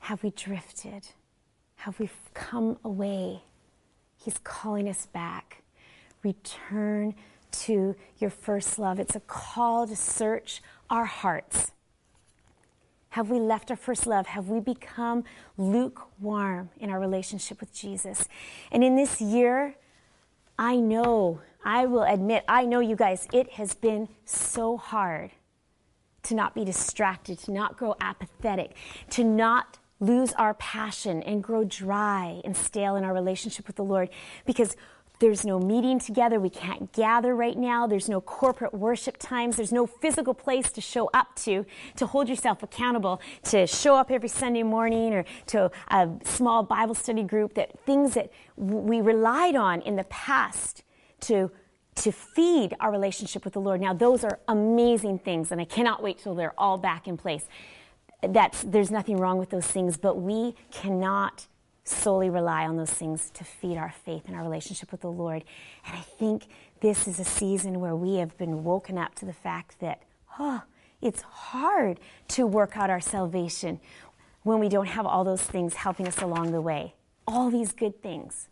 Have 0.00 0.22
we 0.22 0.30
drifted? 0.30 1.08
Have 1.76 1.98
we 1.98 2.10
come 2.34 2.78
away? 2.84 3.42
He's 4.18 4.38
calling 4.42 4.88
us 4.88 5.06
back. 5.06 5.62
Return 6.22 7.14
to 7.50 7.94
your 8.18 8.30
first 8.30 8.78
love. 8.78 8.98
It's 8.98 9.16
a 9.16 9.20
call 9.20 9.86
to 9.86 9.96
search 9.96 10.62
our 10.90 11.06
hearts. 11.06 11.72
Have 13.10 13.30
we 13.30 13.38
left 13.38 13.70
our 13.70 13.76
first 13.76 14.06
love? 14.06 14.26
Have 14.26 14.48
we 14.48 14.60
become 14.60 15.24
lukewarm 15.56 16.70
in 16.78 16.90
our 16.90 17.00
relationship 17.00 17.60
with 17.60 17.72
Jesus? 17.72 18.28
And 18.70 18.84
in 18.84 18.96
this 18.96 19.20
year, 19.20 19.76
I 20.58 20.76
know, 20.76 21.40
I 21.64 21.86
will 21.86 22.02
admit, 22.02 22.44
I 22.48 22.66
know 22.66 22.80
you 22.80 22.96
guys, 22.96 23.26
it 23.32 23.52
has 23.52 23.74
been 23.74 24.08
so 24.24 24.76
hard 24.76 25.30
to 26.24 26.34
not 26.34 26.54
be 26.54 26.64
distracted, 26.64 27.38
to 27.40 27.52
not 27.52 27.78
grow 27.78 27.94
apathetic, 28.00 28.76
to 29.10 29.24
not 29.24 29.78
lose 30.00 30.32
our 30.34 30.54
passion 30.54 31.22
and 31.22 31.42
grow 31.42 31.64
dry 31.64 32.40
and 32.44 32.56
stale 32.56 32.96
in 32.96 33.04
our 33.04 33.12
relationship 33.12 33.66
with 33.66 33.76
the 33.76 33.84
Lord 33.84 34.08
because 34.46 34.76
there's 35.20 35.44
no 35.44 35.58
meeting 35.58 35.98
together. 35.98 36.38
We 36.38 36.50
can't 36.50 36.92
gather 36.92 37.34
right 37.34 37.56
now. 37.56 37.86
There's 37.86 38.08
no 38.08 38.20
corporate 38.20 38.72
worship 38.72 39.16
times. 39.18 39.56
There's 39.56 39.72
no 39.72 39.86
physical 39.86 40.32
place 40.32 40.70
to 40.72 40.80
show 40.80 41.10
up 41.12 41.34
to, 41.36 41.66
to 41.96 42.06
hold 42.06 42.28
yourself 42.28 42.62
accountable, 42.62 43.20
to 43.44 43.66
show 43.66 43.96
up 43.96 44.10
every 44.10 44.28
Sunday 44.28 44.62
morning 44.62 45.12
or 45.14 45.24
to 45.46 45.70
a 45.88 46.08
small 46.24 46.62
Bible 46.62 46.94
study 46.94 47.24
group 47.24 47.54
that 47.54 47.78
things 47.80 48.14
that 48.14 48.30
we 48.56 49.00
relied 49.00 49.56
on 49.56 49.80
in 49.82 49.96
the 49.96 50.04
past 50.04 50.84
to, 51.20 51.50
to 51.96 52.12
feed 52.12 52.76
our 52.78 52.92
relationship 52.92 53.44
with 53.44 53.54
the 53.54 53.60
Lord. 53.60 53.80
Now, 53.80 53.94
those 53.94 54.22
are 54.22 54.38
amazing 54.46 55.18
things, 55.18 55.50
and 55.50 55.60
I 55.60 55.64
cannot 55.64 56.00
wait 56.00 56.18
till 56.18 56.36
they're 56.36 56.54
all 56.56 56.78
back 56.78 57.08
in 57.08 57.16
place. 57.16 57.46
That's, 58.22 58.62
there's 58.62 58.90
nothing 58.90 59.16
wrong 59.16 59.38
with 59.38 59.50
those 59.50 59.66
things, 59.66 59.96
but 59.96 60.16
we 60.16 60.54
cannot 60.70 61.46
solely 61.84 62.28
rely 62.28 62.66
on 62.66 62.76
those 62.76 62.90
things 62.90 63.30
to 63.30 63.44
feed 63.44 63.76
our 63.76 63.94
faith 64.04 64.24
and 64.26 64.36
our 64.36 64.42
relationship 64.42 64.90
with 64.92 65.00
the 65.00 65.10
Lord. 65.10 65.44
And 65.86 65.96
I 65.96 66.00
think 66.00 66.46
this 66.80 67.08
is 67.08 67.18
a 67.18 67.24
season 67.24 67.80
where 67.80 67.96
we 67.96 68.16
have 68.16 68.36
been 68.36 68.64
woken 68.64 68.98
up 68.98 69.14
to 69.16 69.24
the 69.24 69.32
fact 69.32 69.80
that, 69.80 70.02
oh, 70.38 70.62
it's 71.00 71.22
hard 71.22 72.00
to 72.28 72.46
work 72.46 72.76
out 72.76 72.90
our 72.90 73.00
salvation 73.00 73.80
when 74.42 74.58
we 74.58 74.68
don't 74.68 74.86
have 74.88 75.06
all 75.06 75.24
those 75.24 75.42
things 75.42 75.74
helping 75.74 76.06
us 76.06 76.18
along 76.18 76.52
the 76.52 76.60
way. 76.60 76.94
All 77.26 77.50
these 77.50 77.72
good 77.72 78.02
things. 78.02 78.48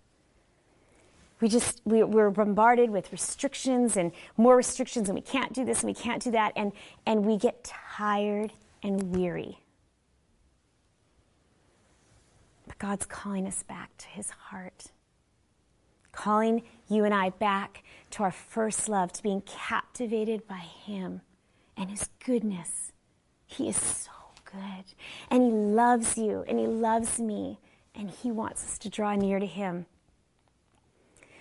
We 1.40 1.48
just, 1.48 1.82
we, 1.84 2.02
we're 2.02 2.30
bombarded 2.30 2.90
with 2.90 3.12
restrictions 3.12 3.96
and 3.96 4.12
more 4.36 4.56
restrictions, 4.56 5.08
and 5.08 5.16
we 5.16 5.22
can't 5.22 5.52
do 5.52 5.64
this 5.64 5.82
and 5.82 5.88
we 5.88 5.94
can't 5.94 6.22
do 6.22 6.30
that, 6.30 6.52
and, 6.56 6.72
and 7.04 7.26
we 7.26 7.36
get 7.36 7.64
tired 7.64 8.52
and 8.86 9.16
weary. 9.16 9.58
But 12.68 12.78
God's 12.78 13.04
calling 13.04 13.46
us 13.46 13.64
back 13.64 13.96
to 13.98 14.06
his 14.06 14.30
heart, 14.30 14.92
calling 16.12 16.62
you 16.88 17.04
and 17.04 17.12
I 17.12 17.30
back 17.30 17.82
to 18.12 18.22
our 18.22 18.30
first 18.30 18.88
love, 18.88 19.12
to 19.14 19.22
being 19.22 19.42
captivated 19.42 20.46
by 20.46 20.58
him 20.58 21.22
and 21.76 21.90
his 21.90 22.08
goodness. 22.24 22.92
He 23.44 23.68
is 23.68 23.76
so 23.76 24.12
good. 24.44 24.84
And 25.30 25.42
he 25.42 25.50
loves 25.50 26.16
you, 26.16 26.44
and 26.46 26.60
he 26.60 26.66
loves 26.66 27.18
me, 27.18 27.58
and 27.92 28.08
he 28.08 28.30
wants 28.30 28.64
us 28.64 28.78
to 28.78 28.88
draw 28.88 29.16
near 29.16 29.40
to 29.40 29.46
him. 29.46 29.86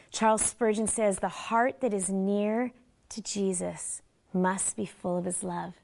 Charles 0.10 0.42
Spurgeon 0.42 0.88
says, 0.88 1.20
The 1.20 1.30
heart 1.30 1.82
that 1.82 1.94
is 1.94 2.10
near 2.10 2.72
to 3.10 3.22
Jesus 3.22 4.02
must 4.34 4.76
be 4.76 4.86
full 4.86 5.18
of 5.18 5.26
his 5.26 5.44
love. 5.44 5.76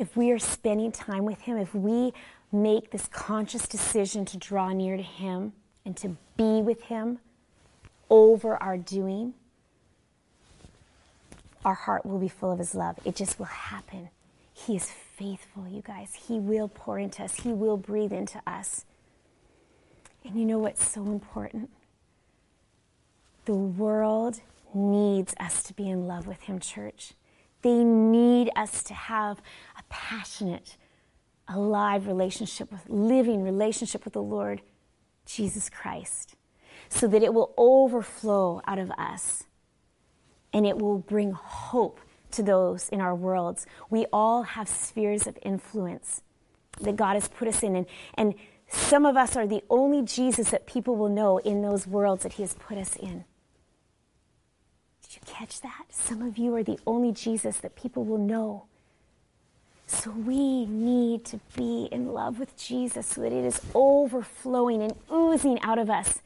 If 0.00 0.16
we 0.16 0.32
are 0.32 0.38
spending 0.38 0.90
time 0.90 1.24
with 1.24 1.42
him, 1.42 1.58
if 1.58 1.74
we 1.74 2.12
make 2.52 2.90
this 2.90 3.06
conscious 3.06 3.68
decision 3.68 4.24
to 4.26 4.36
draw 4.36 4.72
near 4.72 4.96
to 4.96 5.02
Him 5.02 5.52
and 5.84 5.96
to 5.98 6.16
be 6.36 6.62
with 6.62 6.82
Him 6.84 7.18
over 8.08 8.56
our 8.56 8.76
doing, 8.76 9.34
our 11.64 11.74
heart 11.74 12.04
will 12.04 12.18
be 12.18 12.28
full 12.28 12.50
of 12.50 12.58
His 12.58 12.74
love. 12.74 12.98
It 13.04 13.14
just 13.14 13.38
will 13.38 13.46
happen. 13.46 14.08
He 14.52 14.76
is 14.76 14.90
faithful, 14.90 15.68
you 15.68 15.82
guys. 15.82 16.14
He 16.26 16.38
will 16.38 16.68
pour 16.68 16.98
into 16.98 17.22
us, 17.22 17.34
He 17.40 17.52
will 17.52 17.76
breathe 17.76 18.12
into 18.12 18.40
us. 18.46 18.84
And 20.24 20.38
you 20.38 20.44
know 20.44 20.58
what's 20.58 20.86
so 20.86 21.02
important? 21.02 21.70
The 23.46 23.54
world 23.54 24.40
needs 24.74 25.34
us 25.40 25.62
to 25.64 25.72
be 25.72 25.88
in 25.88 26.06
love 26.06 26.26
with 26.26 26.42
Him, 26.42 26.58
church. 26.58 27.12
They 27.62 27.84
need 27.84 28.50
us 28.56 28.82
to 28.84 28.94
have 28.94 29.40
a 29.78 29.82
passionate, 29.88 30.76
alive 31.48 32.06
relationship 32.06 32.70
with, 32.72 32.88
living 32.88 33.42
relationship 33.42 34.04
with 34.04 34.14
the 34.14 34.22
Lord 34.22 34.62
Jesus 35.26 35.68
Christ, 35.68 36.36
so 36.88 37.06
that 37.06 37.22
it 37.22 37.34
will 37.34 37.54
overflow 37.56 38.60
out 38.66 38.78
of 38.78 38.90
us 38.92 39.44
and 40.52 40.66
it 40.66 40.78
will 40.78 40.98
bring 40.98 41.32
hope 41.32 42.00
to 42.32 42.42
those 42.42 42.88
in 42.88 43.00
our 43.00 43.14
worlds. 43.14 43.66
We 43.88 44.06
all 44.12 44.42
have 44.42 44.68
spheres 44.68 45.26
of 45.26 45.38
influence 45.42 46.22
that 46.80 46.96
God 46.96 47.14
has 47.14 47.28
put 47.28 47.48
us 47.48 47.62
in, 47.62 47.76
and, 47.76 47.86
and 48.14 48.34
some 48.68 49.04
of 49.04 49.16
us 49.16 49.36
are 49.36 49.46
the 49.46 49.62
only 49.68 50.02
Jesus 50.02 50.50
that 50.50 50.66
people 50.66 50.96
will 50.96 51.08
know 51.08 51.38
in 51.38 51.62
those 51.62 51.86
worlds 51.86 52.22
that 52.22 52.34
He 52.34 52.42
has 52.42 52.54
put 52.54 52.78
us 52.78 52.96
in. 52.96 53.24
Did 55.10 55.16
you 55.16 55.34
catch 55.34 55.60
that? 55.62 55.86
Some 55.90 56.22
of 56.22 56.38
you 56.38 56.54
are 56.54 56.62
the 56.62 56.78
only 56.86 57.12
Jesus 57.12 57.58
that 57.58 57.74
people 57.74 58.04
will 58.04 58.18
know 58.18 58.64
so 59.90 60.12
we 60.12 60.66
need 60.66 61.24
to 61.26 61.40
be 61.56 61.88
in 61.90 62.12
love 62.12 62.38
with 62.38 62.56
Jesus 62.56 63.06
so 63.08 63.22
that 63.22 63.32
it 63.32 63.44
is 63.44 63.60
overflowing 63.74 64.82
and 64.82 64.94
oozing 65.12 65.60
out 65.62 65.80
of 65.80 65.90
us, 65.90 66.22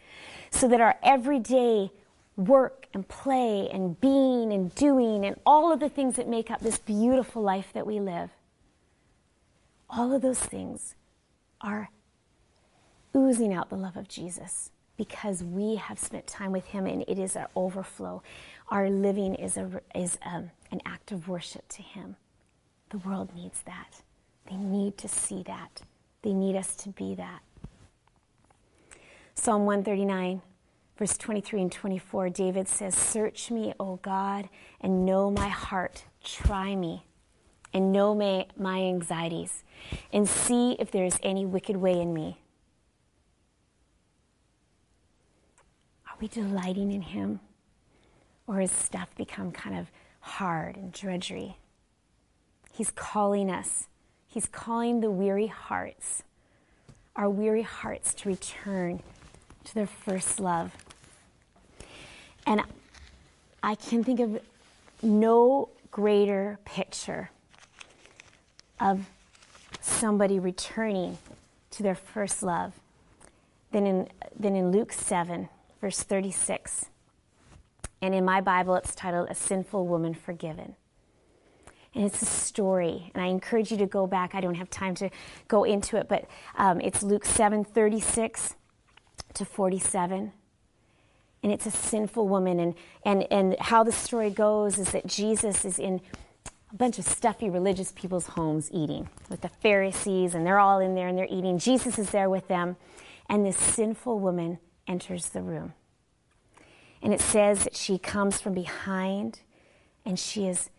so 0.50 0.68
that 0.68 0.82
our 0.82 0.96
everyday 1.02 1.90
work 2.36 2.86
and 2.92 3.08
play 3.08 3.70
and 3.72 3.98
being 4.02 4.52
and 4.52 4.74
doing 4.74 5.24
and 5.24 5.40
all 5.46 5.72
of 5.72 5.80
the 5.80 5.88
things 5.88 6.16
that 6.16 6.28
make 6.28 6.50
up 6.50 6.60
this 6.60 6.78
beautiful 6.78 7.40
life 7.40 7.72
that 7.72 7.86
we 7.86 8.00
live, 8.00 8.28
all 9.88 10.12
of 10.12 10.20
those 10.20 10.40
things 10.40 10.94
are 11.62 11.88
oozing 13.16 13.54
out 13.54 13.70
the 13.70 13.76
love 13.76 13.96
of 13.96 14.08
Jesus 14.08 14.70
because 14.98 15.42
we 15.42 15.76
have 15.76 15.98
spent 15.98 16.26
time 16.26 16.52
with 16.52 16.66
Him 16.66 16.86
and 16.86 17.02
it 17.08 17.18
is 17.18 17.34
our 17.34 17.48
overflow. 17.56 18.22
Our 18.70 18.90
living 18.90 19.34
is, 19.34 19.56
a, 19.56 19.80
is 19.94 20.18
an 20.24 20.80
act 20.86 21.12
of 21.12 21.28
worship 21.28 21.68
to 21.70 21.82
Him. 21.82 22.16
The 22.90 22.98
world 22.98 23.34
needs 23.34 23.62
that. 23.66 24.02
They 24.48 24.56
need 24.56 24.98
to 24.98 25.08
see 25.08 25.42
that. 25.44 25.82
They 26.22 26.32
need 26.32 26.56
us 26.56 26.74
to 26.76 26.88
be 26.90 27.14
that. 27.14 27.40
Psalm 29.34 29.66
139, 29.66 30.40
verse 30.96 31.18
23 31.18 31.62
and 31.62 31.72
24, 31.72 32.30
David 32.30 32.68
says, 32.68 32.94
Search 32.94 33.50
me, 33.50 33.74
O 33.78 33.96
God, 33.96 34.48
and 34.80 35.04
know 35.04 35.30
my 35.30 35.48
heart. 35.48 36.04
Try 36.22 36.76
me 36.76 37.04
and 37.74 37.92
know 37.92 38.14
my, 38.14 38.46
my 38.56 38.78
anxieties, 38.78 39.64
and 40.12 40.28
see 40.28 40.76
if 40.78 40.92
there 40.92 41.04
is 41.04 41.18
any 41.22 41.44
wicked 41.44 41.76
way 41.76 42.00
in 42.00 42.14
me. 42.14 42.38
Are 46.06 46.14
we 46.20 46.28
delighting 46.28 46.92
in 46.92 47.02
Him? 47.02 47.40
Or 48.46 48.60
has 48.60 48.70
stuff 48.70 49.08
become 49.16 49.52
kind 49.52 49.78
of 49.78 49.90
hard 50.20 50.76
and 50.76 50.92
drudgery? 50.92 51.56
He's 52.72 52.90
calling 52.90 53.50
us. 53.50 53.88
He's 54.26 54.46
calling 54.46 55.00
the 55.00 55.10
weary 55.10 55.46
hearts, 55.46 56.24
our 57.14 57.30
weary 57.30 57.62
hearts, 57.62 58.12
to 58.14 58.28
return 58.28 59.00
to 59.64 59.74
their 59.74 59.86
first 59.86 60.40
love. 60.40 60.72
And 62.46 62.62
I 63.62 63.76
can 63.76 64.02
think 64.02 64.20
of 64.20 64.40
no 65.02 65.68
greater 65.90 66.58
picture 66.64 67.30
of 68.80 69.06
somebody 69.80 70.38
returning 70.38 71.18
to 71.70 71.82
their 71.82 71.94
first 71.94 72.42
love 72.42 72.72
than 73.70 73.86
in, 73.86 74.08
than 74.38 74.56
in 74.56 74.72
Luke 74.72 74.92
7, 74.92 75.48
verse 75.80 76.02
36. 76.02 76.86
And 78.04 78.14
in 78.14 78.24
my 78.24 78.40
Bible, 78.40 78.74
it's 78.74 78.94
titled 78.94 79.28
A 79.30 79.34
Sinful 79.34 79.86
Woman 79.86 80.14
Forgiven 80.14 80.76
and 81.94 82.04
it's 82.04 82.22
a 82.22 82.26
story. 82.26 83.10
And 83.14 83.22
I 83.22 83.28
encourage 83.28 83.70
you 83.70 83.76
to 83.78 83.86
go 83.86 84.06
back. 84.06 84.34
I 84.34 84.40
don't 84.40 84.56
have 84.56 84.70
time 84.70 84.94
to 84.96 85.10
go 85.48 85.64
into 85.64 85.96
it, 85.96 86.08
but 86.08 86.26
um, 86.56 86.80
it's 86.80 87.02
Luke 87.02 87.24
7 87.24 87.64
36 87.64 88.56
to 89.34 89.44
47. 89.44 90.32
And 91.42 91.52
it's 91.52 91.66
a 91.66 91.70
sinful 91.70 92.26
woman. 92.26 92.58
And, 92.58 92.74
and, 93.04 93.26
and 93.30 93.56
how 93.60 93.84
the 93.84 93.92
story 93.92 94.30
goes 94.30 94.78
is 94.78 94.90
that 94.92 95.06
Jesus 95.06 95.64
is 95.64 95.78
in 95.78 96.00
a 96.72 96.76
bunch 96.76 96.98
of 96.98 97.04
stuffy 97.04 97.50
religious 97.50 97.92
people's 97.92 98.28
homes 98.28 98.70
eating 98.72 99.08
with 99.28 99.42
the 99.42 99.48
Pharisees, 99.48 100.34
and 100.34 100.46
they're 100.46 100.58
all 100.58 100.80
in 100.80 100.94
there 100.94 101.06
and 101.06 101.16
they're 101.16 101.28
eating. 101.30 101.58
Jesus 101.58 101.98
is 101.98 102.10
there 102.10 102.30
with 102.30 102.48
them. 102.48 102.76
And 103.28 103.46
this 103.46 103.56
sinful 103.56 104.18
woman 104.18 104.58
enters 104.88 105.28
the 105.28 105.42
room. 105.42 105.74
And 107.04 107.12
it 107.12 107.20
says 107.20 107.64
that 107.64 107.76
she 107.76 107.98
comes 107.98 108.40
from 108.40 108.54
behind 108.54 109.40
and 110.06 110.18
she 110.18 110.46
is 110.46 110.70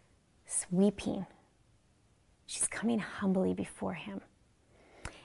weeping. 0.72 1.28
She's 2.48 2.68
coming 2.68 2.98
humbly 2.98 3.54
before 3.54 3.94
him. 3.94 4.22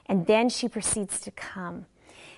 And 0.04 0.26
then 0.26 0.50
she 0.50 0.68
proceeds 0.68 1.18
to 1.20 1.30
come. 1.30 1.86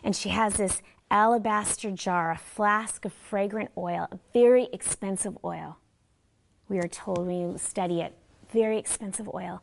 And 0.05 0.14
she 0.14 0.29
has 0.29 0.55
this 0.55 0.81
alabaster 1.11 1.90
jar, 1.90 2.31
a 2.31 2.38
flask 2.38 3.05
of 3.05 3.12
fragrant 3.12 3.70
oil, 3.77 4.07
a 4.12 4.18
very 4.33 4.68
expensive 4.72 5.37
oil. 5.44 5.79
We 6.68 6.79
are 6.79 6.88
told 6.88 7.27
when 7.27 7.40
you 7.40 7.59
study 7.59 8.01
it, 8.01 8.14
very 8.53 8.79
expensive 8.79 9.29
oil. 9.35 9.61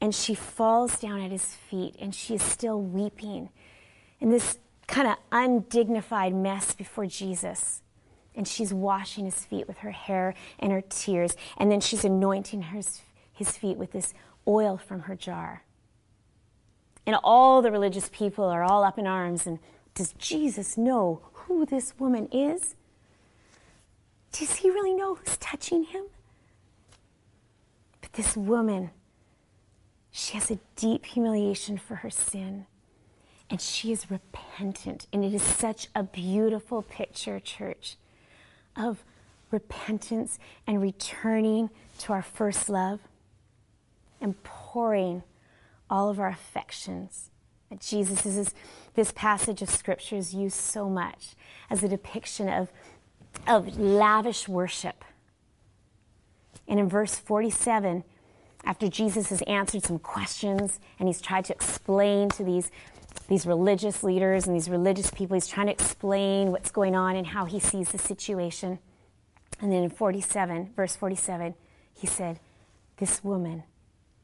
And 0.00 0.12
she 0.12 0.34
falls 0.34 0.98
down 0.98 1.20
at 1.20 1.30
his 1.30 1.54
feet 1.54 1.94
and 2.00 2.12
she 2.12 2.34
is 2.34 2.42
still 2.42 2.80
weeping 2.80 3.50
in 4.18 4.30
this 4.30 4.58
kind 4.88 5.06
of 5.06 5.18
undignified 5.30 6.34
mess 6.34 6.74
before 6.74 7.06
Jesus. 7.06 7.82
And 8.40 8.48
she's 8.48 8.72
washing 8.72 9.26
his 9.26 9.44
feet 9.44 9.68
with 9.68 9.76
her 9.80 9.90
hair 9.90 10.32
and 10.58 10.72
her 10.72 10.80
tears. 10.80 11.36
And 11.58 11.70
then 11.70 11.82
she's 11.82 12.06
anointing 12.06 12.62
his, 12.62 13.02
his 13.30 13.50
feet 13.50 13.76
with 13.76 13.92
this 13.92 14.14
oil 14.48 14.78
from 14.78 15.00
her 15.00 15.14
jar. 15.14 15.64
And 17.04 17.18
all 17.22 17.60
the 17.60 17.70
religious 17.70 18.08
people 18.10 18.46
are 18.46 18.62
all 18.62 18.82
up 18.82 18.98
in 18.98 19.06
arms. 19.06 19.46
And 19.46 19.58
does 19.94 20.14
Jesus 20.14 20.78
know 20.78 21.20
who 21.34 21.66
this 21.66 21.92
woman 21.98 22.30
is? 22.32 22.76
Does 24.32 24.56
he 24.56 24.70
really 24.70 24.94
know 24.94 25.16
who's 25.16 25.36
touching 25.36 25.84
him? 25.84 26.04
But 28.00 28.14
this 28.14 28.38
woman, 28.38 28.88
she 30.10 30.32
has 30.38 30.50
a 30.50 30.58
deep 30.76 31.04
humiliation 31.04 31.76
for 31.76 31.96
her 31.96 32.08
sin. 32.08 32.64
And 33.50 33.60
she 33.60 33.92
is 33.92 34.10
repentant. 34.10 35.08
And 35.12 35.26
it 35.26 35.34
is 35.34 35.42
such 35.42 35.88
a 35.94 36.02
beautiful 36.02 36.80
picture, 36.80 37.38
church, 37.38 37.98
of 38.80 39.04
repentance 39.50 40.38
and 40.66 40.80
returning 40.80 41.70
to 41.98 42.12
our 42.12 42.22
first 42.22 42.68
love 42.68 43.00
and 44.20 44.42
pouring 44.42 45.22
all 45.88 46.08
of 46.08 46.20
our 46.20 46.28
affections 46.28 47.30
at 47.70 47.80
Jesus. 47.80 48.22
This, 48.22 48.36
is, 48.36 48.54
this 48.94 49.12
passage 49.12 49.62
of 49.62 49.70
Scripture 49.70 50.16
is 50.16 50.34
used 50.34 50.56
so 50.56 50.88
much 50.88 51.34
as 51.68 51.82
a 51.82 51.88
depiction 51.88 52.48
of, 52.48 52.70
of 53.46 53.78
lavish 53.78 54.48
worship. 54.48 55.04
And 56.68 56.78
in 56.78 56.88
verse 56.88 57.16
47, 57.16 58.04
after 58.64 58.88
Jesus 58.88 59.30
has 59.30 59.42
answered 59.42 59.82
some 59.82 59.98
questions 59.98 60.78
and 60.98 61.08
he's 61.08 61.20
tried 61.20 61.46
to 61.46 61.52
explain 61.52 62.28
to 62.30 62.44
these, 62.44 62.70
these 63.28 63.46
religious 63.46 64.02
leaders 64.02 64.46
and 64.46 64.56
these 64.56 64.68
religious 64.68 65.10
people, 65.10 65.34
he's 65.34 65.46
trying 65.46 65.66
to 65.66 65.72
explain 65.72 66.50
what's 66.50 66.70
going 66.70 66.96
on 66.96 67.16
and 67.16 67.28
how 67.28 67.44
he 67.44 67.60
sees 67.60 67.90
the 67.90 67.98
situation. 67.98 68.78
And 69.60 69.70
then 69.70 69.84
in 69.84 69.90
47, 69.90 70.72
verse 70.74 70.96
47, 70.96 71.54
he 71.94 72.06
said, 72.06 72.40
This 72.96 73.22
woman, 73.22 73.62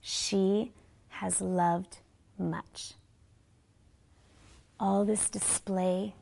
she 0.00 0.72
has 1.08 1.40
loved 1.40 1.98
much. 2.38 2.94
All 4.78 5.04
this 5.04 5.30
display, 5.30 6.14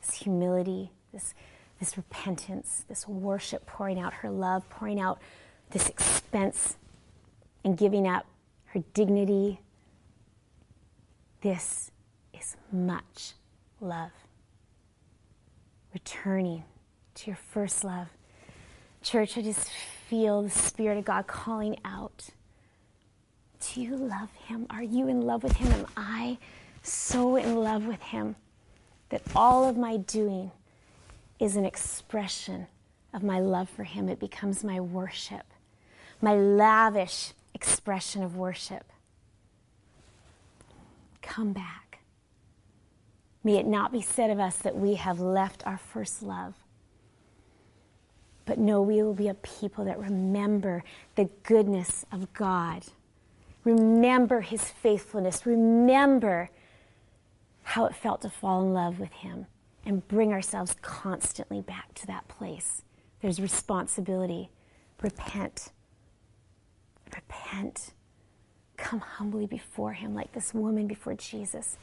this 0.00 0.16
humility, 0.16 0.92
this, 1.12 1.34
this 1.78 1.96
repentance, 1.96 2.84
this 2.88 3.06
worship, 3.06 3.66
pouring 3.66 3.98
out 3.98 4.14
her 4.14 4.30
love, 4.30 4.68
pouring 4.70 4.98
out 4.98 5.20
this 5.70 5.88
expense 5.88 6.76
and 7.64 7.76
giving 7.76 8.08
up 8.08 8.26
her 8.66 8.82
dignity. 8.94 9.60
This 11.42 11.90
is 12.40 12.56
much 12.72 13.34
love. 13.80 14.10
Returning 15.92 16.64
to 17.16 17.26
your 17.26 17.36
first 17.36 17.84
love. 17.84 18.08
Church, 19.02 19.36
I 19.36 19.42
just 19.42 19.68
feel 20.08 20.42
the 20.42 20.50
Spirit 20.50 20.98
of 20.98 21.04
God 21.04 21.26
calling 21.26 21.76
out 21.84 22.30
do 23.60 23.82
you 23.82 23.94
love 23.94 24.32
him? 24.46 24.66
Are 24.70 24.82
you 24.82 25.06
in 25.06 25.20
love 25.20 25.42
with 25.42 25.56
him? 25.56 25.70
Am 25.70 25.86
I 25.96 26.38
so 26.82 27.36
in 27.36 27.56
love 27.56 27.86
with 27.86 28.00
him 28.00 28.36
that 29.10 29.22
all 29.36 29.68
of 29.68 29.76
my 29.76 29.98
doing 29.98 30.50
is 31.38 31.56
an 31.56 31.66
expression 31.66 32.66
of 33.12 33.22
my 33.22 33.38
love 33.38 33.68
for 33.68 33.84
him? 33.84 34.08
It 34.08 34.18
becomes 34.18 34.64
my 34.64 34.80
worship, 34.80 35.44
my 36.22 36.34
lavish 36.34 37.32
expression 37.54 38.22
of 38.22 38.36
worship. 38.36 38.84
Come 41.20 41.52
back. 41.52 41.79
May 43.42 43.56
it 43.56 43.66
not 43.66 43.92
be 43.92 44.02
said 44.02 44.30
of 44.30 44.38
us 44.38 44.56
that 44.58 44.76
we 44.76 44.94
have 44.94 45.20
left 45.20 45.66
our 45.66 45.78
first 45.78 46.22
love. 46.22 46.54
But 48.44 48.58
no, 48.58 48.82
we 48.82 49.02
will 49.02 49.14
be 49.14 49.28
a 49.28 49.34
people 49.34 49.84
that 49.84 49.98
remember 49.98 50.82
the 51.14 51.30
goodness 51.44 52.04
of 52.12 52.32
God 52.32 52.84
Remember 53.64 54.40
his 54.40 54.64
faithfulness. 54.64 55.44
Remember 55.44 56.50
how 57.62 57.84
it 57.84 57.94
felt 57.94 58.22
to 58.22 58.30
fall 58.30 58.62
in 58.62 58.72
love 58.72 58.98
with 58.98 59.12
him 59.12 59.46
and 59.84 60.06
bring 60.08 60.32
ourselves 60.32 60.74
constantly 60.82 61.60
back 61.60 61.94
to 61.94 62.06
that 62.06 62.26
place. 62.28 62.82
There's 63.20 63.40
responsibility. 63.40 64.50
Repent. 65.02 65.72
Repent. 67.14 67.92
Come 68.76 69.00
humbly 69.00 69.46
before 69.46 69.92
him, 69.92 70.14
like 70.14 70.32
this 70.32 70.54
woman 70.54 70.86
before 70.86 71.14
Jesus, 71.14 71.76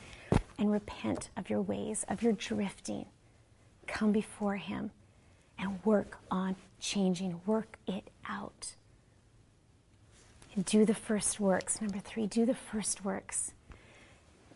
and 0.58 0.72
repent 0.72 1.30
of 1.38 1.50
your 1.50 1.62
ways, 1.62 2.06
of 2.10 2.22
your 2.22 2.34
drifting. 2.34 3.06
Come 3.86 4.12
before 4.12 4.58
him 4.58 4.92
and 5.58 5.80
work 5.86 6.18
on 6.30 6.56
changing. 6.80 7.42
Work 7.46 7.78
it 7.88 8.10
out 8.28 8.76
do 10.64 10.86
the 10.86 10.94
first 10.94 11.40
works. 11.40 11.82
Number 11.82 12.00
three, 12.00 12.26
do 12.26 12.46
the 12.46 12.56
first 12.56 13.06
works. 13.06 13.54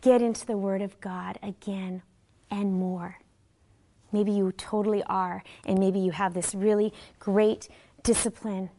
Get 0.01 0.21
into 0.21 0.45
the 0.45 0.57
Word 0.57 0.81
of 0.81 0.99
God 0.99 1.37
again 1.43 2.01
and 2.49 2.73
more. 2.73 3.19
Maybe 4.11 4.31
you 4.31 4.51
totally 4.51 5.03
are, 5.03 5.43
and 5.65 5.79
maybe 5.79 5.99
you 5.99 6.11
have 6.11 6.33
this 6.33 6.53
really 6.53 6.93
great 7.19 7.69
discipline. 8.03 8.69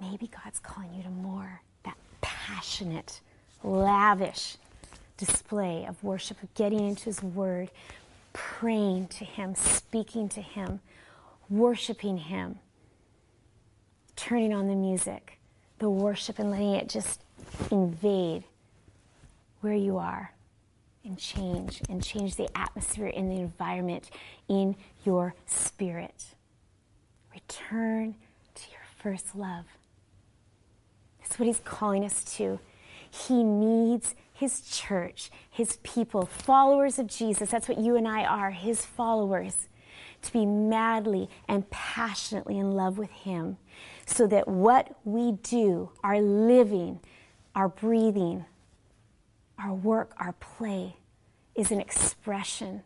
Maybe 0.00 0.28
God's 0.44 0.60
calling 0.60 0.94
you 0.94 1.02
to 1.02 1.10
more. 1.10 1.62
That 1.84 1.96
passionate, 2.20 3.20
lavish 3.64 4.58
display 5.16 5.84
of 5.86 6.02
worship, 6.02 6.42
of 6.42 6.52
getting 6.54 6.80
into 6.86 7.04
His 7.04 7.22
Word, 7.22 7.70
praying 8.32 9.08
to 9.08 9.24
Him, 9.24 9.54
speaking 9.54 10.28
to 10.30 10.40
Him, 10.40 10.80
worshiping 11.48 12.18
Him, 12.18 12.58
turning 14.14 14.52
on 14.52 14.68
the 14.68 14.74
music 14.74 15.36
the 15.78 15.90
worship 15.90 16.38
and 16.38 16.50
letting 16.50 16.74
it 16.74 16.88
just 16.88 17.22
invade 17.70 18.44
where 19.60 19.74
you 19.74 19.98
are 19.98 20.32
and 21.04 21.18
change 21.18 21.82
and 21.88 22.02
change 22.02 22.36
the 22.36 22.48
atmosphere 22.56 23.06
in 23.06 23.28
the 23.28 23.36
environment 23.36 24.10
in 24.48 24.74
your 25.04 25.34
spirit. 25.46 26.24
Return 27.32 28.14
to 28.54 28.70
your 28.70 28.80
first 28.98 29.36
love. 29.36 29.64
That's 31.20 31.38
what 31.38 31.46
he's 31.46 31.60
calling 31.60 32.04
us 32.04 32.24
to. 32.36 32.58
He 33.10 33.44
needs 33.44 34.14
his 34.36 34.60
church, 34.60 35.30
his 35.50 35.78
people, 35.82 36.26
followers 36.26 36.98
of 36.98 37.06
Jesus. 37.06 37.50
That's 37.50 37.68
what 37.68 37.78
you 37.78 37.96
and 37.96 38.06
I 38.06 38.24
are, 38.24 38.50
his 38.50 38.84
followers, 38.84 39.68
to 40.22 40.32
be 40.32 40.44
madly 40.44 41.28
and 41.48 41.68
passionately 41.70 42.58
in 42.58 42.72
love 42.72 42.98
with 42.98 43.10
him 43.10 43.56
so 44.06 44.26
that 44.26 44.46
what 44.46 44.96
we 45.04 45.32
do, 45.32 45.90
our 46.02 46.20
living, 46.20 47.00
our 47.54 47.68
breathing, 47.68 48.44
our 49.58 49.74
work, 49.74 50.12
our 50.18 50.32
play, 50.32 50.96
is 51.54 51.70
an 51.70 51.80
expression 51.80 52.82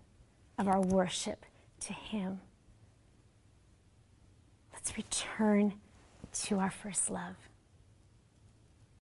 of 0.59 0.69
our 0.69 0.81
worship 0.81 1.45
to 1.81 1.93
Him. 1.93 2.41
Let's 4.73 4.97
return 4.97 5.75
to 6.45 6.59
our 6.59 6.71
first 6.71 7.11
love. 7.11 7.37